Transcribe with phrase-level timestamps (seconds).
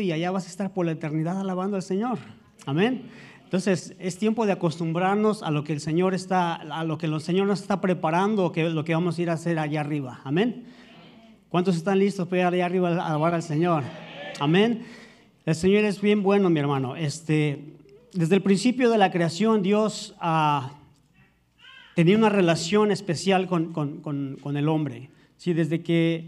[0.00, 2.18] y allá vas a estar por la eternidad alabando al Señor.
[2.66, 3.02] Amén.
[3.44, 7.20] Entonces es tiempo de acostumbrarnos a lo que el Señor está, a lo que el
[7.20, 10.20] Señor nos está preparando, que lo que vamos a ir a hacer allá arriba.
[10.24, 10.64] Amén.
[11.50, 13.82] ¿Cuántos están listos para ir allá arriba a alabar al Señor?
[14.40, 14.84] Amén.
[15.44, 16.96] El Señor es bien bueno, mi hermano.
[16.96, 17.76] Este,
[18.14, 20.72] desde el principio de la creación, Dios ah,
[21.94, 25.10] tenía una relación especial con, con, el hombre.
[25.36, 26.26] Sí, desde que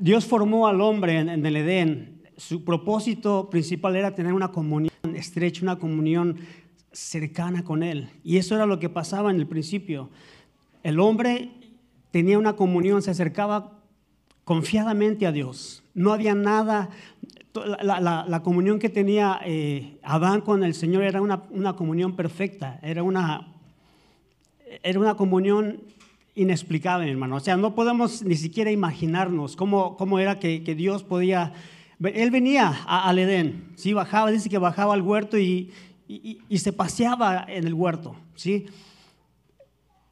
[0.00, 5.62] Dios formó al hombre en el Edén, su propósito principal era tener una comunión estrecha,
[5.62, 6.38] una comunión
[6.92, 8.08] cercana con Él.
[8.22, 10.10] Y eso era lo que pasaba en el principio.
[10.82, 11.50] El hombre
[12.10, 13.80] tenía una comunión, se acercaba
[14.44, 15.82] confiadamente a Dios.
[15.94, 16.90] No había nada,
[17.54, 23.54] la, comunión que tenía eh, Adán con el Señor era una, comunión perfecta, era una,
[24.82, 25.80] era una comunión
[26.34, 27.36] inexplicable, hermano.
[27.36, 31.52] O sea, no podemos ni siquiera imaginarnos cómo, cómo era que, Dios podía...
[32.02, 33.92] Él venía al Edén, ¿sí?
[33.92, 35.72] bajaba, dice que bajaba al huerto y,
[36.08, 38.16] y, se paseaba en el huerto.
[38.34, 38.66] ¿sí?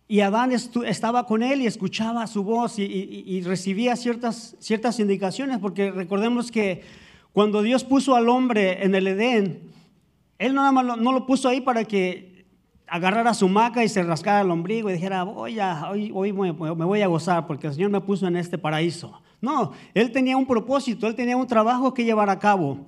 [0.09, 5.59] Y Adán estaba con él y escuchaba su voz y, y, recibía ciertas, ciertas indicaciones,
[5.59, 6.83] porque recordemos que
[7.33, 9.73] cuando Dios puso al hombre en el Edén,
[10.39, 12.33] Él no, no lo puso ahí para que
[12.93, 15.59] agarrara su maca y se rascara el ombligo y dijera, hoy,
[16.13, 19.19] hoy me, voy a gozar porque el Señor me puso en este paraíso.
[19.43, 22.87] No, Él tenía un propósito, Él tenía un trabajo que llevar a cabo.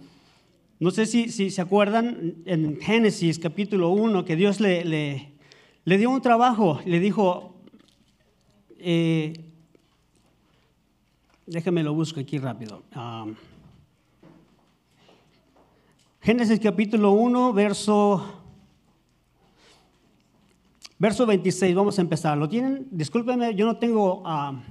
[0.78, 6.10] No sé si, si se acuerdan en Génesis capítulo 1 que Dios le, le, dio
[6.10, 7.56] un trabajo, le dijo,
[8.78, 9.32] eh,
[11.46, 12.84] déjame lo busco aquí rápido.
[12.92, 13.26] Ah,
[16.20, 18.42] Génesis capítulo 1, verso,
[21.00, 22.38] verso 26, vamos a empezar.
[22.38, 22.86] ¿Lo tienen?
[22.92, 24.62] Discúlpenme, yo no tengo, ah,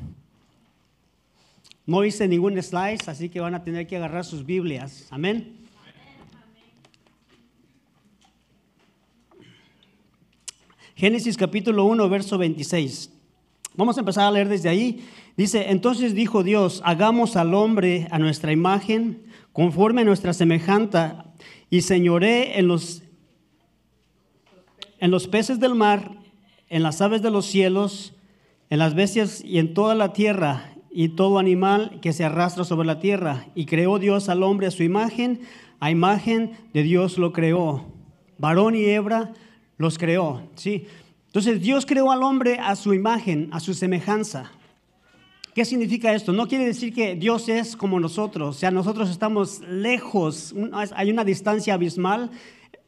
[1.85, 5.07] no hice ningún slide, así que van a tener que agarrar sus Biblias.
[5.09, 5.57] Amén.
[10.95, 13.11] Génesis capítulo 1, verso 26.
[13.75, 15.05] Vamos a empezar a leer desde ahí.
[15.35, 21.25] Dice, entonces dijo Dios, hagamos al hombre a nuestra imagen, conforme a nuestra semejanza,
[21.69, 23.03] y señoré en los,
[24.99, 26.11] en los peces del mar,
[26.69, 28.13] en las aves de los cielos,
[28.69, 32.85] en las bestias y en toda la tierra y todo animal que se arrastra sobre
[32.85, 33.47] la tierra.
[33.55, 35.41] Y creó Dios al hombre a su imagen,
[35.79, 37.85] a imagen de Dios lo creó.
[38.37, 39.33] Varón y hebra
[39.77, 40.43] los creó.
[40.55, 40.85] ¿sí?
[41.25, 44.51] Entonces Dios creó al hombre a su imagen, a su semejanza.
[45.55, 46.31] ¿Qué significa esto?
[46.31, 50.53] No quiere decir que Dios es como nosotros, o sea, nosotros estamos lejos,
[50.95, 52.31] hay una distancia abismal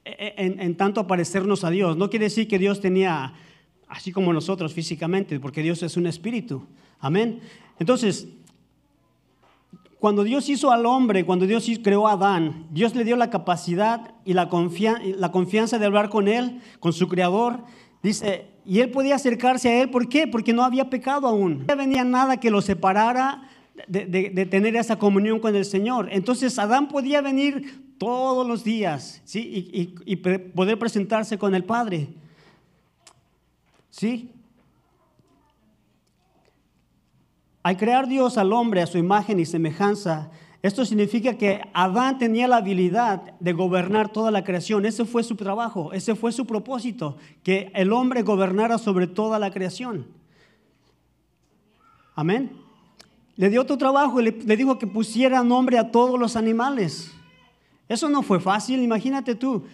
[0.03, 1.95] en, en, tanto parecernos a Dios.
[1.95, 3.33] No quiere decir que Dios tenía
[3.87, 6.65] así como nosotros físicamente, porque Dios es un espíritu.
[6.99, 7.39] Amén.
[7.79, 8.27] Entonces,
[9.99, 14.13] cuando Dios hizo al hombre, cuando Dios creó a Adán, Dios le dio la capacidad
[14.23, 17.63] y la, confianza de hablar con él, con su creador.
[18.03, 20.27] Dice, y él podía acercarse a él, ¿por qué?
[20.27, 21.65] Porque no había pecado aún.
[21.67, 23.49] No venía nada que lo separara
[23.87, 26.09] de, tener esa comunión con el Señor.
[26.11, 29.39] Entonces Adán podía venir todos los días ¿sí?
[29.73, 32.09] y, y poder presentarse con el Padre.
[33.89, 34.29] ¿Sí?
[37.65, 40.29] Al crear Dios al hombre a su imagen y semejanza,
[40.61, 44.85] esto significa que Adán tenía la habilidad de gobernar toda la creación.
[44.85, 49.49] Ese fue su trabajo, ese fue su propósito, que el hombre gobernara sobre toda la
[49.49, 50.05] creación.
[52.13, 52.51] Amén.
[53.35, 57.11] Le dio otro trabajo y le, dijo que pusiera nombre a todos los animales.
[57.89, 59.65] Eso no fue fácil, imagínate tú.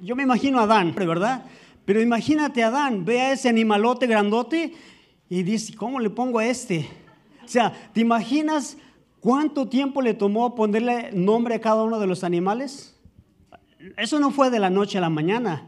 [0.00, 1.44] yo me imagino a Adán, ¿verdad?
[1.84, 4.74] Pero imagínate a Adán, ve a ese animalote grandote
[5.28, 6.88] y dice, ¿cómo le pongo a este?
[7.44, 8.76] O sea, ¿te imaginas
[9.20, 12.96] cuánto tiempo le tomó ponerle nombre a cada uno de los animales?
[13.96, 15.64] Eso no fue de la noche a la mañana.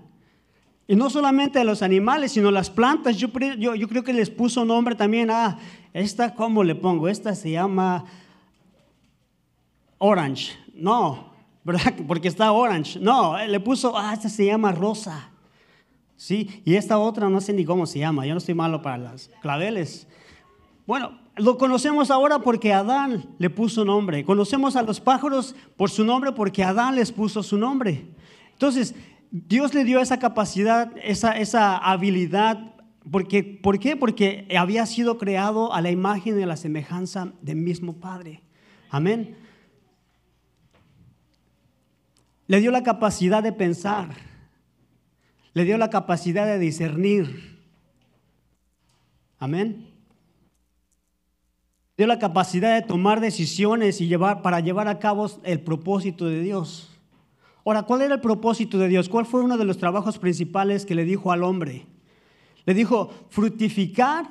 [0.89, 3.17] Y no solamente a los animales, sino las plantas.
[3.17, 5.59] Yo, creo que les puso nombre también a
[5.93, 7.09] esta, ¿cómo le pongo?
[7.09, 8.05] Esta se llama
[9.99, 10.53] Orange.
[10.75, 11.95] No, ¿verdad?
[12.09, 12.99] Porque está Orange.
[12.99, 15.30] No, le puso, ah, esta se llama Rosa.
[16.21, 18.27] Sí, y esta otra no sé ni cómo se llama.
[18.27, 20.07] Yo no estoy malo para las claveles.
[20.87, 24.23] Bueno, lo conocemos ahora porque Adán le puso nombre.
[24.23, 28.05] Conocemos a los pájaros por su nombre porque Adán les puso su nombre.
[28.53, 28.95] Entonces,
[29.31, 32.75] Dios le dio esa capacidad, esa, esa habilidad.
[33.11, 33.97] Porque, ¿Por qué?
[33.97, 38.43] Porque había sido creado a la imagen y a la semejanza del mismo Padre.
[38.91, 39.39] Amén.
[42.47, 44.30] Le dio la capacidad de pensar.
[45.55, 47.58] Le dio la capacidad de discernir.
[49.38, 49.91] Amén
[52.00, 56.41] dio la capacidad de tomar decisiones y llevar, para llevar a cabo el propósito de
[56.41, 56.88] Dios.
[57.62, 59.06] Ahora, ¿cuál era el propósito de Dios?
[59.06, 61.85] ¿Cuál fue uno de los trabajos principales que le dijo al hombre?
[62.64, 64.31] Le dijo, fructificar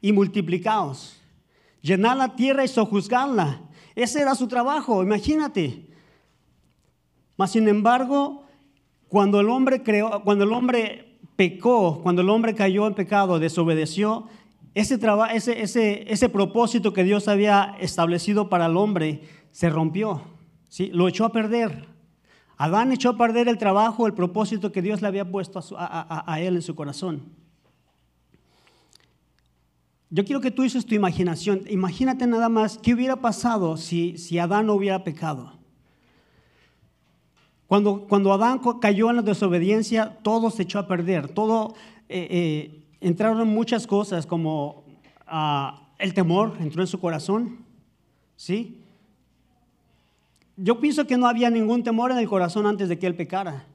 [0.00, 1.20] y multiplicaos,
[1.82, 3.60] llenar la tierra y sojuzgarla.
[3.94, 5.86] Ese era su trabajo, imagínate.
[7.36, 8.44] Mas, sin embargo,
[9.08, 14.26] cuando el hombre creó, cuando el hombre pecó, cuando el hombre cayó en pecado, desobedeció,
[14.74, 14.98] ese,
[15.32, 20.22] ese, ese, ese propósito que Dios había establecido para el hombre se rompió,
[20.68, 20.90] ¿sí?
[20.92, 21.86] lo echó a perder.
[22.56, 26.56] Adán echó a perder el trabajo, el propósito que Dios le había puesto a, él
[26.56, 27.22] en su corazón.
[30.10, 31.62] Yo quiero que tú uses tu imaginación.
[31.68, 35.57] Imagínate nada más qué hubiera pasado si, si Adán no hubiera pecado.
[37.68, 41.28] Cuando, cuando Adán cayó en la desobediencia, todo se echó a perder.
[41.28, 41.74] Todo,
[42.08, 44.84] eh, eh, entraron muchas cosas como
[45.26, 47.58] ah, el temor entró en su corazón.
[48.36, 48.80] ¿Sí?
[50.56, 53.66] Yo pienso que no había ningún temor en el corazón antes de que él pecara.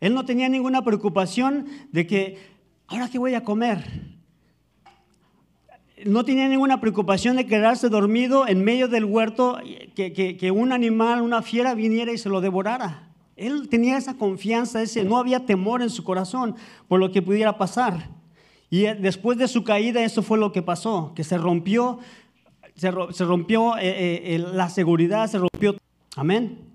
[0.00, 2.38] Él no tenía ninguna preocupación de que,
[2.88, 3.84] ¿ahora qué voy a comer?
[6.04, 9.58] No tenía ninguna preocupación de quedarse dormido en medio del huerto,
[9.94, 13.09] que, que un animal, una fiera viniera y se lo devorara.
[13.40, 16.56] Él tenía esa confianza, ese, no había temor en su corazón
[16.88, 18.10] por lo que pudiera pasar.
[18.68, 21.98] Y después de su caída eso fue lo que pasó, que se rompió,
[22.76, 25.76] se, rompió eh, eh, la seguridad, se rompió.
[26.16, 26.70] Amén.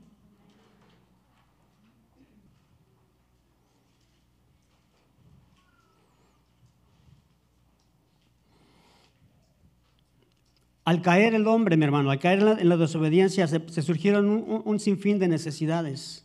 [10.83, 15.17] Al caer el hombre, mi hermano, al caer en la, desobediencia, se, surgieron un, sinfín
[15.17, 16.24] de necesidades.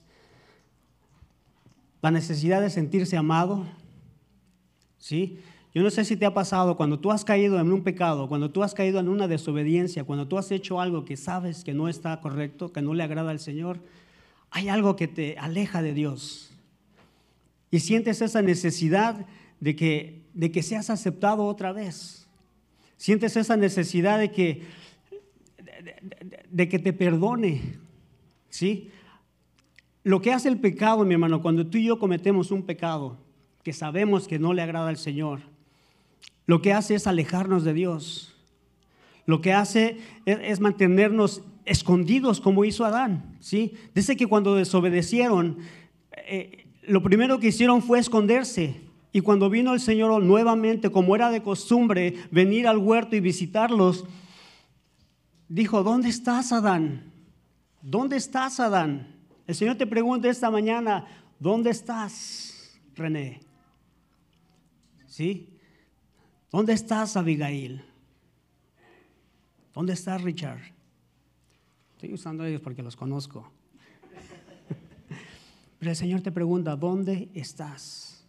[2.02, 3.66] La necesidad de sentirse amado,
[4.98, 5.38] ¿sí?
[5.72, 8.50] Yo no sé si te ha pasado cuando tú has caído en un pecado, cuando
[8.50, 11.88] tú has caído en una desobediencia, cuando tú has hecho algo que sabes que no
[11.88, 13.78] está correcto, que no le agrada al Señor,
[14.50, 16.50] hay algo que te aleja de Dios.
[17.70, 19.26] Y sientes esa necesidad
[19.60, 22.26] de que, de que seas aceptado otra vez.
[22.96, 24.62] Sientes esa necesidad de que,
[26.50, 27.78] de, que te perdone.
[28.48, 28.90] ¿Sí?
[30.02, 33.18] Lo que hace el pecado, mi hermano, cuando tú y yo cometemos un pecado
[33.62, 35.40] que sabemos que no le agrada al Señor,
[36.46, 38.34] lo que hace es alejarnos de Dios.
[39.26, 43.36] Lo que hace es, mantenernos escondidos como hizo Adán.
[43.38, 43.74] ¿sí?
[43.94, 45.58] Dice que cuando desobedecieron,
[46.26, 48.80] eh, lo primero que hicieron fue esconderse.
[49.12, 54.04] Y cuando vino el Señor nuevamente, como era de costumbre, venir al huerto y visitarlos,
[55.48, 57.12] dijo, ¿dónde estás, Adán?
[57.82, 59.09] ¿Dónde estás, Adán?
[59.50, 61.08] El Señor te pregunta esta mañana,
[61.40, 63.40] ¿dónde estás, René?
[65.08, 65.58] ¿Sí?
[66.52, 67.84] ¿Dónde estás, Abigail?
[69.74, 70.60] ¿Dónde estás, Richard?
[71.94, 73.50] Estoy usando ellos porque los conozco.
[75.80, 78.24] Pero el Señor te pregunta, ¿dónde estás?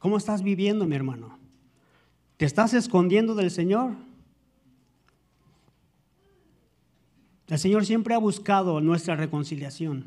[0.00, 1.38] ¿Cómo estás viviendo, mi hermano?
[2.36, 3.92] ¿Te estás escondiendo del Señor?
[7.48, 10.06] El Señor siempre ha buscado nuestra reconciliación.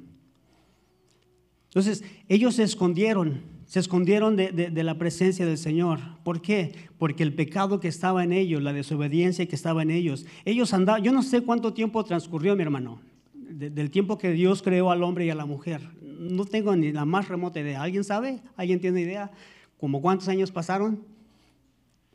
[1.70, 6.00] Entonces, ellos se escondieron se escondieron de, la presencia del Señor.
[6.24, 6.74] ¿Por qué?
[6.98, 11.04] Porque el pecado que estaba en ellos, la desobediencia que estaba en ellos, ellos andaban,
[11.04, 13.02] yo no sé cuánto tiempo transcurrió, mi hermano,
[13.34, 15.82] del tiempo que Dios creó al hombre y a la mujer.
[16.02, 17.82] No tengo ni la más remota idea.
[17.82, 18.42] ¿Alguien sabe?
[18.56, 19.32] ¿Alguien tiene idea?
[19.78, 21.04] ¿Como cuántos años pasaron?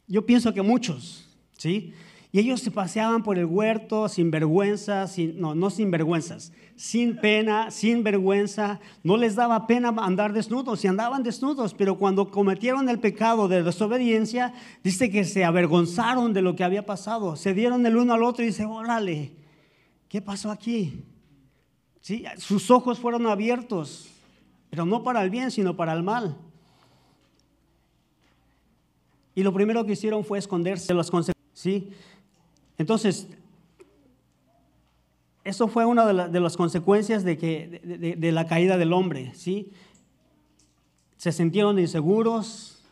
[0.08, 1.92] Yo pienso que muchos, ¿sí?
[2.34, 7.70] Y ellos se paseaban por el huerto sin vergüenza, no, no sin vergüenzas, sin pena,
[7.70, 8.80] sin vergüenza.
[9.02, 13.62] No les daba pena andar desnudos y andaban desnudos, pero cuando cometieron el pecado de
[13.62, 17.36] desobediencia, dice que se avergonzaron de lo que había pasado.
[17.36, 19.34] Se dieron el uno al otro y dice, órale,
[20.08, 21.04] ¿qué pasó aquí?
[22.00, 22.24] ¿Sí?
[22.38, 24.08] Sus ojos fueron abiertos,
[24.70, 26.38] pero no para el bien, sino para el mal.
[29.34, 31.32] Y lo primero que hicieron fue esconderse de las consecuencias.
[31.52, 31.92] ¿sí?
[32.82, 33.28] Entonces,
[35.44, 39.70] eso fue una de, las consecuencias de, que, de, la caída del hombre, ¿sí?
[41.16, 42.82] Se sintieron inseguros,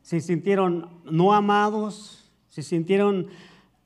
[0.00, 3.26] se sintieron no amados, se sintieron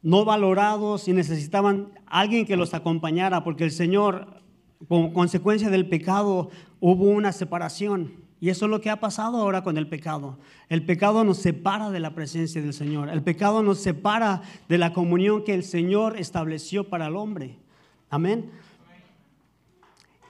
[0.00, 4.40] no valorados y necesitaban alguien que los acompañara, porque el Señor,
[4.86, 8.21] como consecuencia del pecado, hubo una separación.
[8.42, 10.36] Y eso es lo que ha pasado ahora con el pecado.
[10.68, 13.08] El pecado nos separa de la presencia del Señor.
[13.08, 17.60] El pecado nos separa de la comunión que el Señor estableció para el hombre.
[18.10, 18.50] Amén.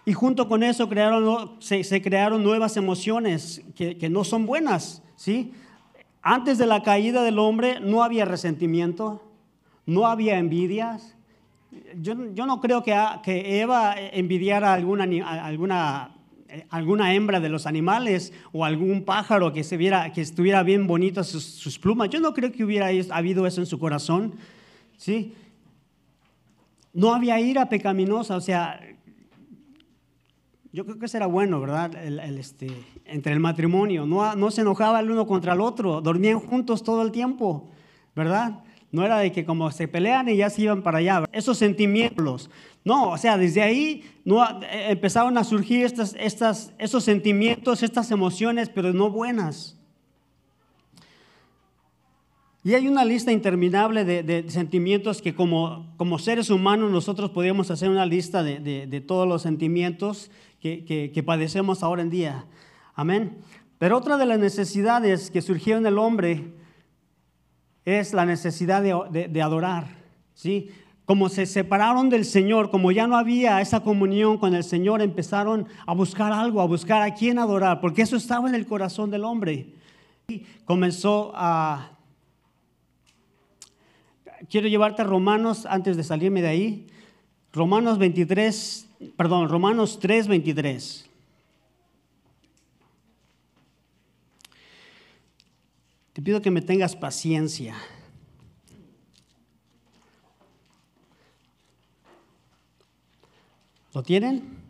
[0.05, 5.03] Y junto con eso crearon, se, crearon nuevas emociones que, no son buenas.
[5.17, 5.55] ¿sí?
[6.21, 9.23] Antes de la caída del hombre no había resentimiento,
[9.87, 11.17] no había envidias.
[11.97, 12.93] Yo, no creo que,
[13.63, 15.05] Eva envidiara alguna,
[15.47, 16.15] alguna,
[16.71, 21.25] alguna hembra de los animales o algún pájaro que, se viera, que estuviera bien bonito
[21.25, 22.11] sus, plumas.
[22.11, 24.35] Yo no creo que hubiera habido eso en su corazón.
[24.97, 25.35] ¿sí?
[26.93, 28.81] No había ira pecaminosa, o sea,
[30.73, 31.95] yo creo que eso era bueno, ¿verdad?
[31.95, 32.69] El, este,
[33.05, 34.07] entre el matrimonio.
[34.07, 37.71] No, no se enojaba el uno contra el otro, dormían juntos todo el tiempo,
[38.15, 38.63] ¿verdad?
[38.93, 41.25] No era de que como se pelean y ya se iban para allá.
[41.33, 42.51] Esos sentimientos.
[42.85, 48.69] No, o sea, desde ahí no, eh, empezaron a surgir estas, esos sentimientos, estas emociones,
[48.69, 49.79] pero no buenas.
[52.65, 57.89] Y hay una lista interminable de, sentimientos que como, como, seres humanos nosotros podríamos hacer
[57.89, 60.31] una lista de, todos los sentimientos
[60.61, 62.47] que, padecemos ahora en día.
[62.95, 63.39] Amén.
[63.79, 66.53] Pero otra de las necesidades que surgieron en el hombre
[67.85, 69.89] es la necesidad de, adorar.
[70.35, 70.71] ¿sí?
[71.05, 75.67] Como se separaron del Señor, como ya no había esa comunión con el Señor, empezaron
[75.87, 79.25] a buscar algo, a buscar a quién adorar, porque eso estaba en el corazón del
[79.25, 79.75] hombre.
[80.29, 81.91] Y comenzó a...
[84.49, 86.87] Quiero llevarte a Romanos antes de salirme de ahí.
[87.53, 91.11] Romanos 23, perdón, Romanos 3, 23.
[96.23, 97.75] Pido que me tengas paciencia.
[103.93, 104.63] ¿Lo tienen?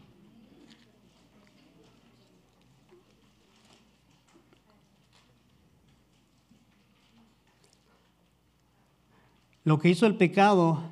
[9.64, 10.82] Lo que hizo el pecado,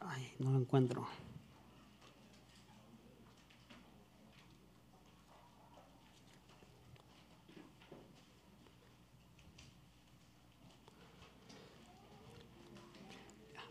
[0.00, 1.06] ay, no lo encuentro.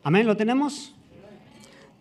[0.07, 0.93] Amén, ¿lo tenemos?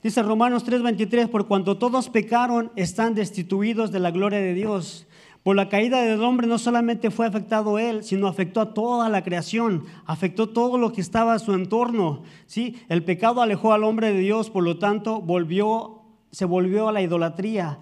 [0.03, 5.07] Dice Romanos 3:23, por cuanto todos pecaron, están destituidos de la gloria de Dios.
[5.43, 9.25] Por la caída del hombre no solamente fue afectado él, sino afectó a toda la
[9.25, 12.25] creación, afectó todo lo que estaba a su entorno.
[12.45, 12.77] ¿sí?
[12.91, 17.01] El pecado alejó al hombre de Dios, por lo tanto volvió, se volvió a la
[17.01, 17.79] idolatría.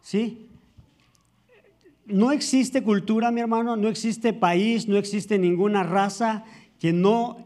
[0.00, 0.48] ¿sí?
[2.06, 6.44] No existe cultura, mi hermano, no existe país, no existe ninguna raza
[6.80, 7.44] que no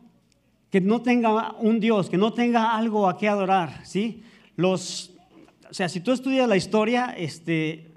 [0.70, 4.22] que no tenga un Dios, que no tenga algo a qué adorar, ¿sí?
[4.56, 5.12] Los,
[5.70, 7.94] o sea, si tú estudias la historia, este,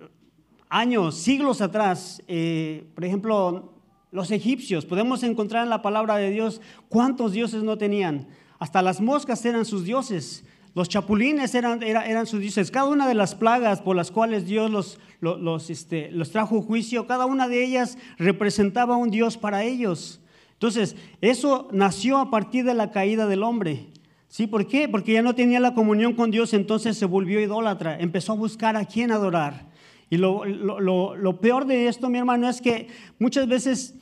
[0.70, 3.74] años, siglos atrás, eh, por ejemplo,
[4.12, 8.28] los egipcios, podemos encontrar en la palabra de Dios cuántos dioses no tenían.
[8.60, 12.72] Hasta las moscas eran sus dioses, los chapulines eran, eran, sus dioses.
[12.72, 17.08] Cada una de las plagas por las cuales Dios los, los, este, los trajo juicio,
[17.08, 20.22] cada una de ellas representaba un dios para ellos.
[20.62, 23.88] Entonces, eso nació a partir de la caída del hombre.
[24.28, 24.46] ¿Sí?
[24.46, 24.88] ¿Por qué?
[24.88, 28.78] Porque ya no tenía la comunión con Dios, entonces se volvió idólatra, empezó a buscar
[28.78, 29.72] a quién adorar.
[30.12, 33.96] Y lo, peor de esto, mi hermano, es que muchas veces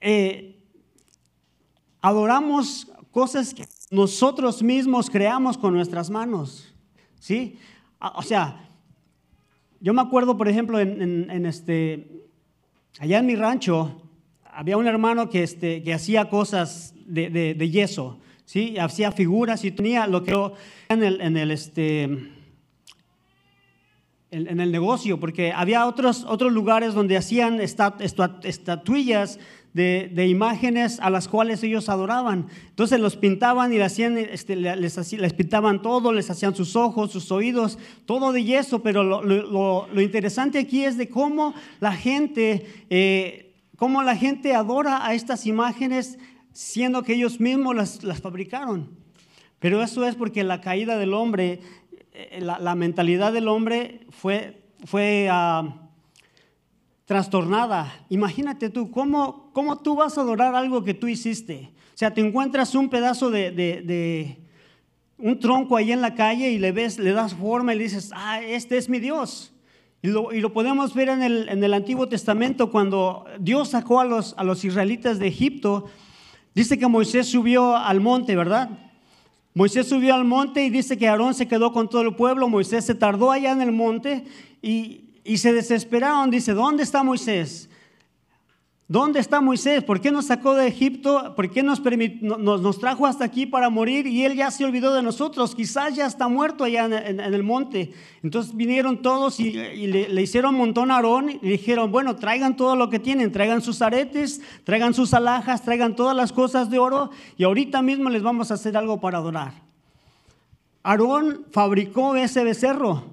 [0.00, 0.60] eh,
[2.00, 6.74] adoramos cosas que nosotros mismos creamos con nuestras manos.
[7.20, 7.56] ¿Sí?
[8.16, 8.68] O sea,
[9.78, 12.26] yo me acuerdo, por ejemplo, en este,
[12.98, 14.03] allá en mi rancho,
[14.54, 18.76] había un hermano que, este, que hacía cosas de, yeso, ¿sí?
[18.78, 20.34] hacía figuras y tenía lo que
[20.88, 22.04] en el, en el, este,
[24.30, 29.38] en, el negocio, porque había otros, otros lugares donde hacían estatuillas
[29.72, 32.46] de, imágenes a las cuales ellos adoraban.
[32.68, 37.32] Entonces los pintaban y hacían, este, les, les, pintaban todo, les hacían sus ojos, sus
[37.32, 42.84] oídos, todo de yeso, pero lo, lo, lo interesante aquí es de cómo la gente...
[42.88, 43.43] Eh,
[43.76, 46.18] cómo la gente adora a estas imágenes
[46.52, 48.90] siendo que ellos mismos las, fabricaron.
[49.58, 51.60] Pero eso es porque la caída del hombre,
[52.12, 55.90] eh, la, mentalidad del hombre fue, fue ah,
[57.04, 57.92] trastornada.
[58.08, 61.70] Imagínate tú, ¿cómo, ¿cómo tú vas a adorar algo que tú hiciste?
[61.94, 64.38] O sea, te encuentras un pedazo de, de,
[65.16, 68.10] un tronco ahí en la calle y le ves, le das forma y le dices,
[68.14, 69.53] ah, este es mi Dios.
[70.04, 75.28] Y lo, podemos ver en el, Antiguo Testamento cuando Dios sacó a los, israelitas de
[75.28, 75.86] Egipto.
[76.54, 78.68] Dice que Moisés subió al monte, ¿verdad?
[79.54, 82.50] Moisés subió al monte y dice que Aarón se quedó con todo el pueblo.
[82.50, 84.26] Moisés se tardó allá en el monte
[84.60, 86.30] y se desesperaron.
[86.30, 87.70] Dice, ¿dónde está Moisés?
[88.86, 89.82] ¿Dónde está Moisés?
[89.82, 91.32] ¿Por qué nos sacó de Egipto?
[91.34, 91.80] ¿Por qué nos,
[92.20, 94.06] nos, nos, trajo hasta aquí para morir?
[94.06, 95.54] Y él ya se olvidó de nosotros.
[95.54, 97.94] Quizás ya está muerto allá en, el monte.
[98.22, 102.76] Entonces vinieron todos y, le, hicieron un montón a Aarón y dijeron, bueno, traigan todo
[102.76, 103.32] lo que tienen.
[103.32, 107.10] Traigan sus aretes, traigan sus alhajas, traigan todas las cosas de oro.
[107.38, 109.54] Y ahorita mismo les vamos a hacer algo para adorar.
[110.82, 113.04] Aarón fabricó ese becerro.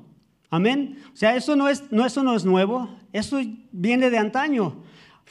[0.50, 1.01] Amén.
[1.13, 2.90] O sea, eso no es, no, eso no es nuevo.
[3.13, 3.40] Eso
[3.72, 4.75] viene de antaño.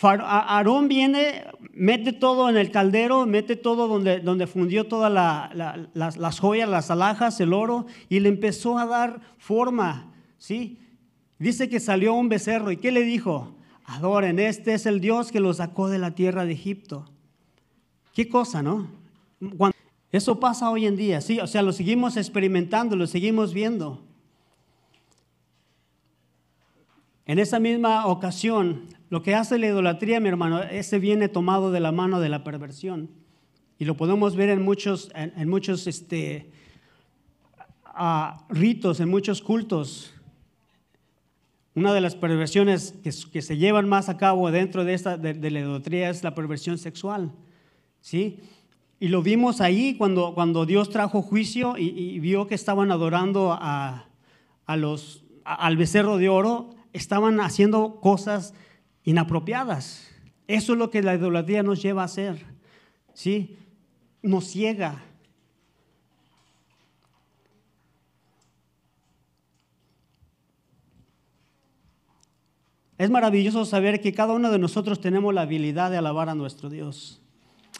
[0.03, 6.69] Aarón viene, mete todo en el caldero, mete todo donde, donde fundió todas las, joyas,
[6.69, 10.13] las alhajas, el oro, y le empezó a dar forma.
[10.39, 10.79] ¿sí?
[11.39, 12.71] Dice que salió un becerro.
[12.71, 13.57] ¿Y qué le dijo?
[13.85, 17.11] Adoren, este es el Dios que lo sacó de la tierra de Egipto.
[18.15, 18.89] Qué cosa, ¿no?
[20.13, 24.03] eso pasa hoy en día, sí, o sea, lo seguimos experimentando, lo seguimos viendo.
[27.25, 31.81] En esa misma ocasión, lo que hace la idolatría, mi hermano, ese viene tomado de
[31.81, 33.11] la mano de la perversión.
[33.77, 36.53] Y lo podemos ver en muchos, en, muchos este,
[38.49, 40.15] ritos, en muchos cultos.
[41.75, 45.59] Una de las perversiones que, se llevan más a cabo dentro de, esta, de, la
[45.59, 47.33] idolatría es la perversión sexual.
[48.01, 48.39] ¿sí?
[49.01, 54.07] Y lo vimos ahí cuando, cuando Dios trajo juicio y, vio que estaban adorando a,
[54.67, 58.55] a los, al becerro de oro, estaban haciendo cosas
[59.11, 60.09] inapropiadas.
[60.47, 62.45] Eso es lo que la idolatría nos lleva a hacer.
[63.13, 63.57] ¿Sí?
[64.23, 65.03] Nos ciega.
[72.99, 76.69] Es maravilloso saber que cada uno de nosotros tenemos la habilidad de alabar a nuestro
[76.69, 77.21] Dios.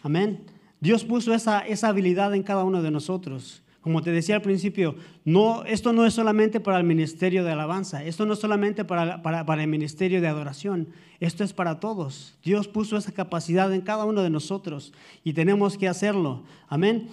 [0.03, 0.47] Amén.
[0.81, 3.63] Dios puso esa, esa habilidad en cada uno de nosotros.
[3.81, 4.95] Como te decía al principio,
[5.25, 9.23] no, esto no es solamente para el ministerio de alabanza, esto no es solamente para,
[9.23, 12.39] para, el ministerio de adoración, esto es para todos.
[12.45, 14.93] Dios puso esa capacidad en cada uno de nosotros
[15.25, 16.43] y tenemos que hacerlo.
[16.69, 17.09] Amén.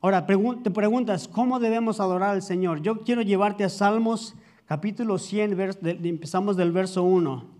[0.00, 2.82] Ahora, te preguntas, ¿cómo debemos adorar al Señor?
[2.82, 4.34] Yo quiero llevarte a Salmos
[4.66, 7.57] capítulo 100, empezamos del verso 1.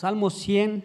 [0.00, 0.82] Salmo 100.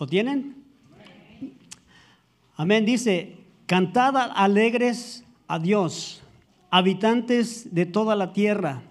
[0.00, 0.64] ¿Lo tienen?
[2.56, 2.84] Amén.
[2.84, 6.23] Dice, cantad alegres a Dios
[6.74, 8.82] habitantes de toda la tierra.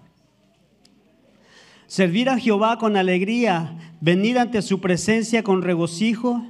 [1.86, 6.42] Servir a Jehová con alegría, venir ante su presencia con regocijo,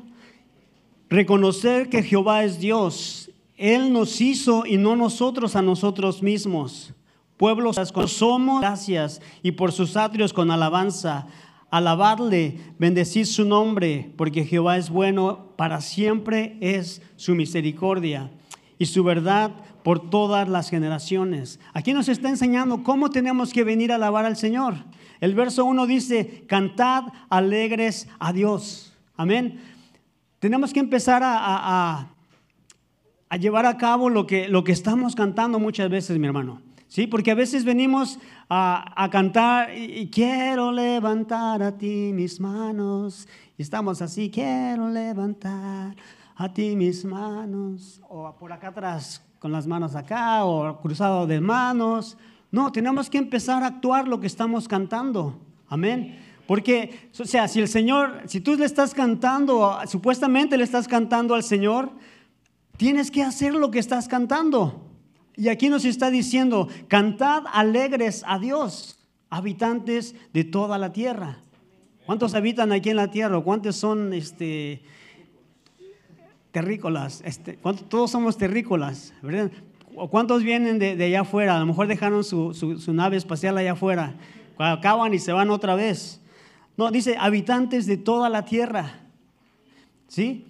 [1.10, 3.32] reconocer que Jehová es Dios.
[3.56, 6.94] Él nos hizo y no nosotros a nosotros mismos.
[7.36, 11.26] Pueblos somos gracias y por sus atrios con alabanza.
[11.68, 18.30] Alabarle, bendecir su nombre, porque Jehová es bueno, para siempre es su misericordia
[18.78, 19.50] y su verdad
[19.84, 21.60] por todas las generaciones.
[21.74, 24.76] Aquí nos está enseñando cómo tenemos que venir a alabar al Señor.
[25.20, 28.94] El verso 1 dice, cantad alegres a Dios.
[29.14, 29.60] Amén.
[30.38, 32.08] Tenemos que empezar a,
[33.38, 36.62] llevar a cabo lo que, lo que estamos cantando muchas veces, mi hermano.
[36.88, 37.06] ¿Sí?
[37.06, 38.18] Porque a veces venimos
[38.48, 43.28] a, cantar y, quiero levantar a ti mis manos.
[43.58, 45.94] Y estamos así, quiero levantar
[46.36, 48.00] a ti mis manos.
[48.08, 52.16] O por acá atrás, con las manos acá o cruzado de manos.
[52.50, 55.38] No, tenemos que empezar a actuar lo que estamos cantando.
[55.68, 56.18] Amén.
[56.46, 61.34] Porque, o sea, si el Señor, si tú le estás cantando, supuestamente le estás cantando
[61.34, 61.90] al Señor,
[62.78, 64.80] tienes que hacer lo que estás cantando.
[65.36, 71.40] Y aquí nos está diciendo, cantad alegres a Dios, habitantes de toda la tierra.
[72.06, 73.38] ¿Cuántos habitan aquí en la tierra?
[73.42, 74.84] ¿Cuántos son este,
[76.54, 79.50] terrícolas, este, todos somos terrícolas, ¿verdad?
[80.08, 81.56] ¿Cuántos vienen de, allá afuera?
[81.56, 82.54] A lo mejor dejaron su,
[82.92, 84.14] nave espacial allá afuera,
[84.56, 86.20] acaban y se van otra vez.
[86.76, 89.00] No, dice habitantes de toda la tierra.
[90.06, 90.46] ¿Sí?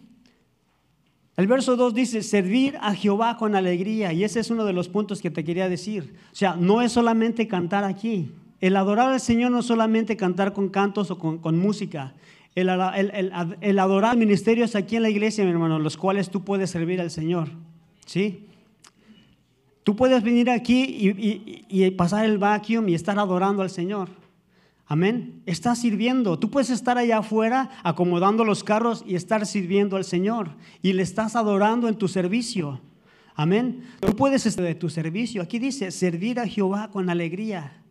[1.38, 4.12] El verso 2 dice, servir a Jehová con alegría.
[4.12, 6.14] Y ese es uno de los puntos que te quería decir.
[6.32, 8.30] O sea, no es solamente cantar aquí.
[8.60, 12.12] El adorar al Señor no es solamente cantar con cantos o con música.
[12.54, 17.10] El, adorar ministerios aquí en la iglesia, mi hermano, los cuales tú puedes servir al
[17.10, 17.48] Señor.
[18.06, 18.46] ¿Sí?
[19.82, 21.12] Tú puedes venir aquí
[21.68, 24.08] y, pasar el vacuum y estar adorando al Señor.
[24.86, 25.42] Amén.
[25.46, 26.38] Estás sirviendo.
[26.38, 30.50] Tú puedes estar allá afuera acomodando los carros y estar sirviendo al Señor.
[30.80, 32.80] Y le estás adorando en tu servicio.
[33.34, 33.82] Amén.
[34.00, 35.42] Tú puedes estar de tu servicio.
[35.42, 37.83] Aquí dice, servir a Jehová con alegría.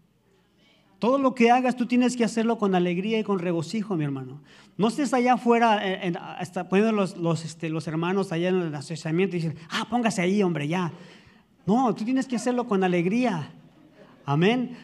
[1.03, 4.39] Todo lo que hagas, tú tienes que hacerlo con alegría y con regocijo, mi hermano.
[4.77, 6.17] No estés allá afuera en,
[6.69, 10.41] poniendo los, los, este, los, hermanos allá en el asociamiento y dicen, ah, póngase ahí,
[10.41, 10.93] hombre, ya.
[11.65, 13.51] No, tú tienes que hacerlo con alegría.
[14.25, 14.77] Amén.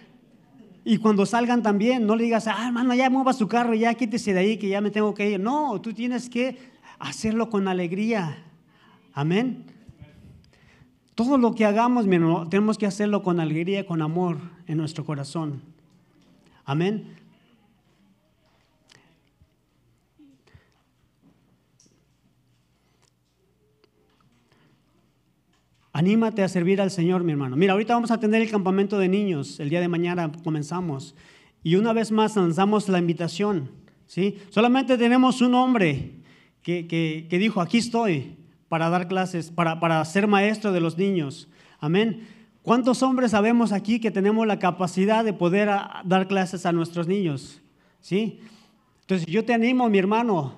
[0.84, 4.34] Y cuando salgan también, no le digas, ah, hermano, ya mueva su carro, ya quítese
[4.34, 5.40] de ahí, que ya me tengo que ir.
[5.40, 6.58] No, tú tienes que
[7.00, 8.44] hacerlo con alegría.
[9.14, 9.64] Amén.
[11.16, 15.06] Todo lo que hagamos, mi hermano, tenemos que hacerlo con alegría, con amor en nuestro
[15.06, 15.69] corazón.
[16.70, 17.04] Amén.
[25.92, 27.56] Anímate a servir al Señor, mi hermano.
[27.56, 29.60] Mira, ahorita vamos a tener el campamento de niños.
[29.60, 31.16] El día de mañana comenzamos.
[31.64, 33.72] Y una vez más lanzamos la invitación.
[34.06, 34.38] ¿sí?
[34.52, 36.12] Solamente tenemos un hombre
[36.62, 38.36] que, dijo, aquí estoy
[38.68, 41.50] para dar clases, para, para ser maestro de los niños.
[41.80, 42.28] Amén.
[42.62, 45.70] ¿Cuántos hombres sabemos aquí que tenemos la capacidad de poder
[46.04, 47.62] dar clases a nuestros niños?
[48.02, 48.40] ¿Sí?
[49.02, 50.54] Entonces yo te animo, mi hermano,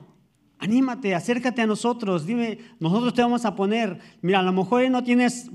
[0.59, 5.03] anímate, acércate a nosotros, dime, nosotros te vamos a poner, mira, a lo mejor no
[5.03, 5.49] tienes,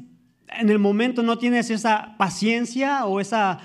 [0.49, 3.59] en el momento no tienes esa paciencia o esa...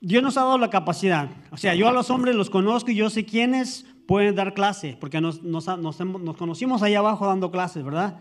[0.00, 1.30] Dios nos ha dado la capacidad.
[1.50, 4.96] O sea, yo a los hombres los conozco y yo sé quiénes pueden dar clase,
[5.00, 8.20] porque nos, nos, nos conocimos ahí abajo dando clases, ¿verdad?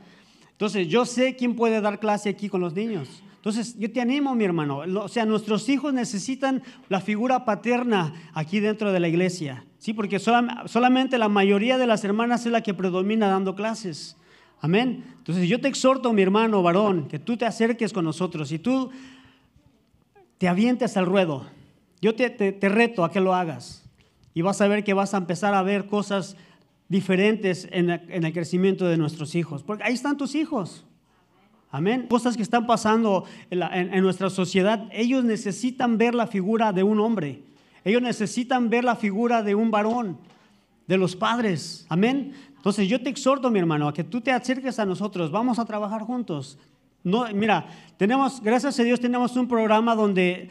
[0.52, 3.22] Entonces, yo sé quién puede dar clase aquí con los niños.
[3.46, 4.80] Entonces, yo te animo, mi hermano.
[4.80, 9.68] O sea, nuestros hijos necesitan la figura paterna aquí dentro de la iglesia.
[9.78, 14.18] Sí, porque solamente la mayoría de las hermanas es la que predomina dando clases.
[14.62, 15.06] Amén.
[15.20, 18.90] Entonces, yo te exhorto, mi hermano varón, que tú te acerques con nosotros y tú
[20.40, 21.46] te avientes al ruedo.
[22.02, 23.88] Yo te, reto a que lo hagas.
[24.34, 26.36] Y vas a ver que vas a empezar a ver cosas
[26.90, 29.62] diferentes en el crecimiento de nuestros hijos.
[29.62, 30.84] Porque ahí están tus hijos.
[31.76, 32.08] Amén.
[32.08, 37.44] Cosas que están pasando en, nuestra sociedad, ellos necesitan ver la figura de un hombre.
[37.84, 40.18] Ellos necesitan ver la figura de un varón,
[40.88, 41.86] de los padres.
[41.90, 42.32] Amén.
[42.56, 45.32] Entonces yo te exhorto, mi hermano, a que tú te acerques a nosotros.
[45.32, 46.58] Vamos a trabajar juntos.
[47.04, 50.50] No, mira, tenemos, gracias a Dios, tenemos un programa donde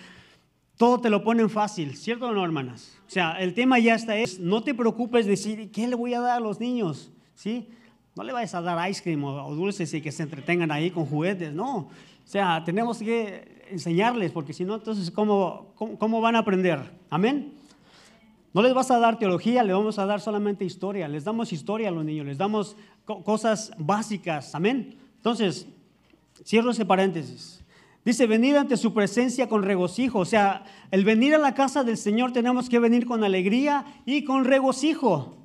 [0.76, 2.98] todo te lo ponen fácil, ¿cierto o no, hermanas?
[3.06, 6.12] O sea, el tema ya está es, no te preocupes de decir, ¿qué le voy
[6.12, 7.10] a dar a los niños?
[7.34, 7.70] ¿Sí?
[8.16, 11.06] No le vayas a dar ice cream o, dulces y que se entretengan ahí con
[11.06, 11.76] juguetes, no.
[11.76, 11.90] O
[12.26, 16.80] sea, tenemos que enseñarles, porque si no, entonces, ¿cómo, cómo, van a aprender?
[17.10, 17.54] Amén.
[18.52, 21.08] No les vas a dar teología, le vamos a dar solamente historia.
[21.08, 24.54] Les damos historia a los niños, les damos cosas básicas.
[24.54, 24.96] Amén.
[25.16, 25.66] Entonces,
[26.44, 27.64] cierro ese paréntesis.
[28.04, 30.20] Dice, venir ante su presencia con regocijo.
[30.20, 34.24] O sea, el venir a la casa del Señor tenemos que venir con alegría y
[34.24, 35.43] con regocijo.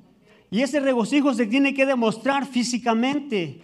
[0.50, 3.62] Y ese regocijo se tiene que demostrar físicamente.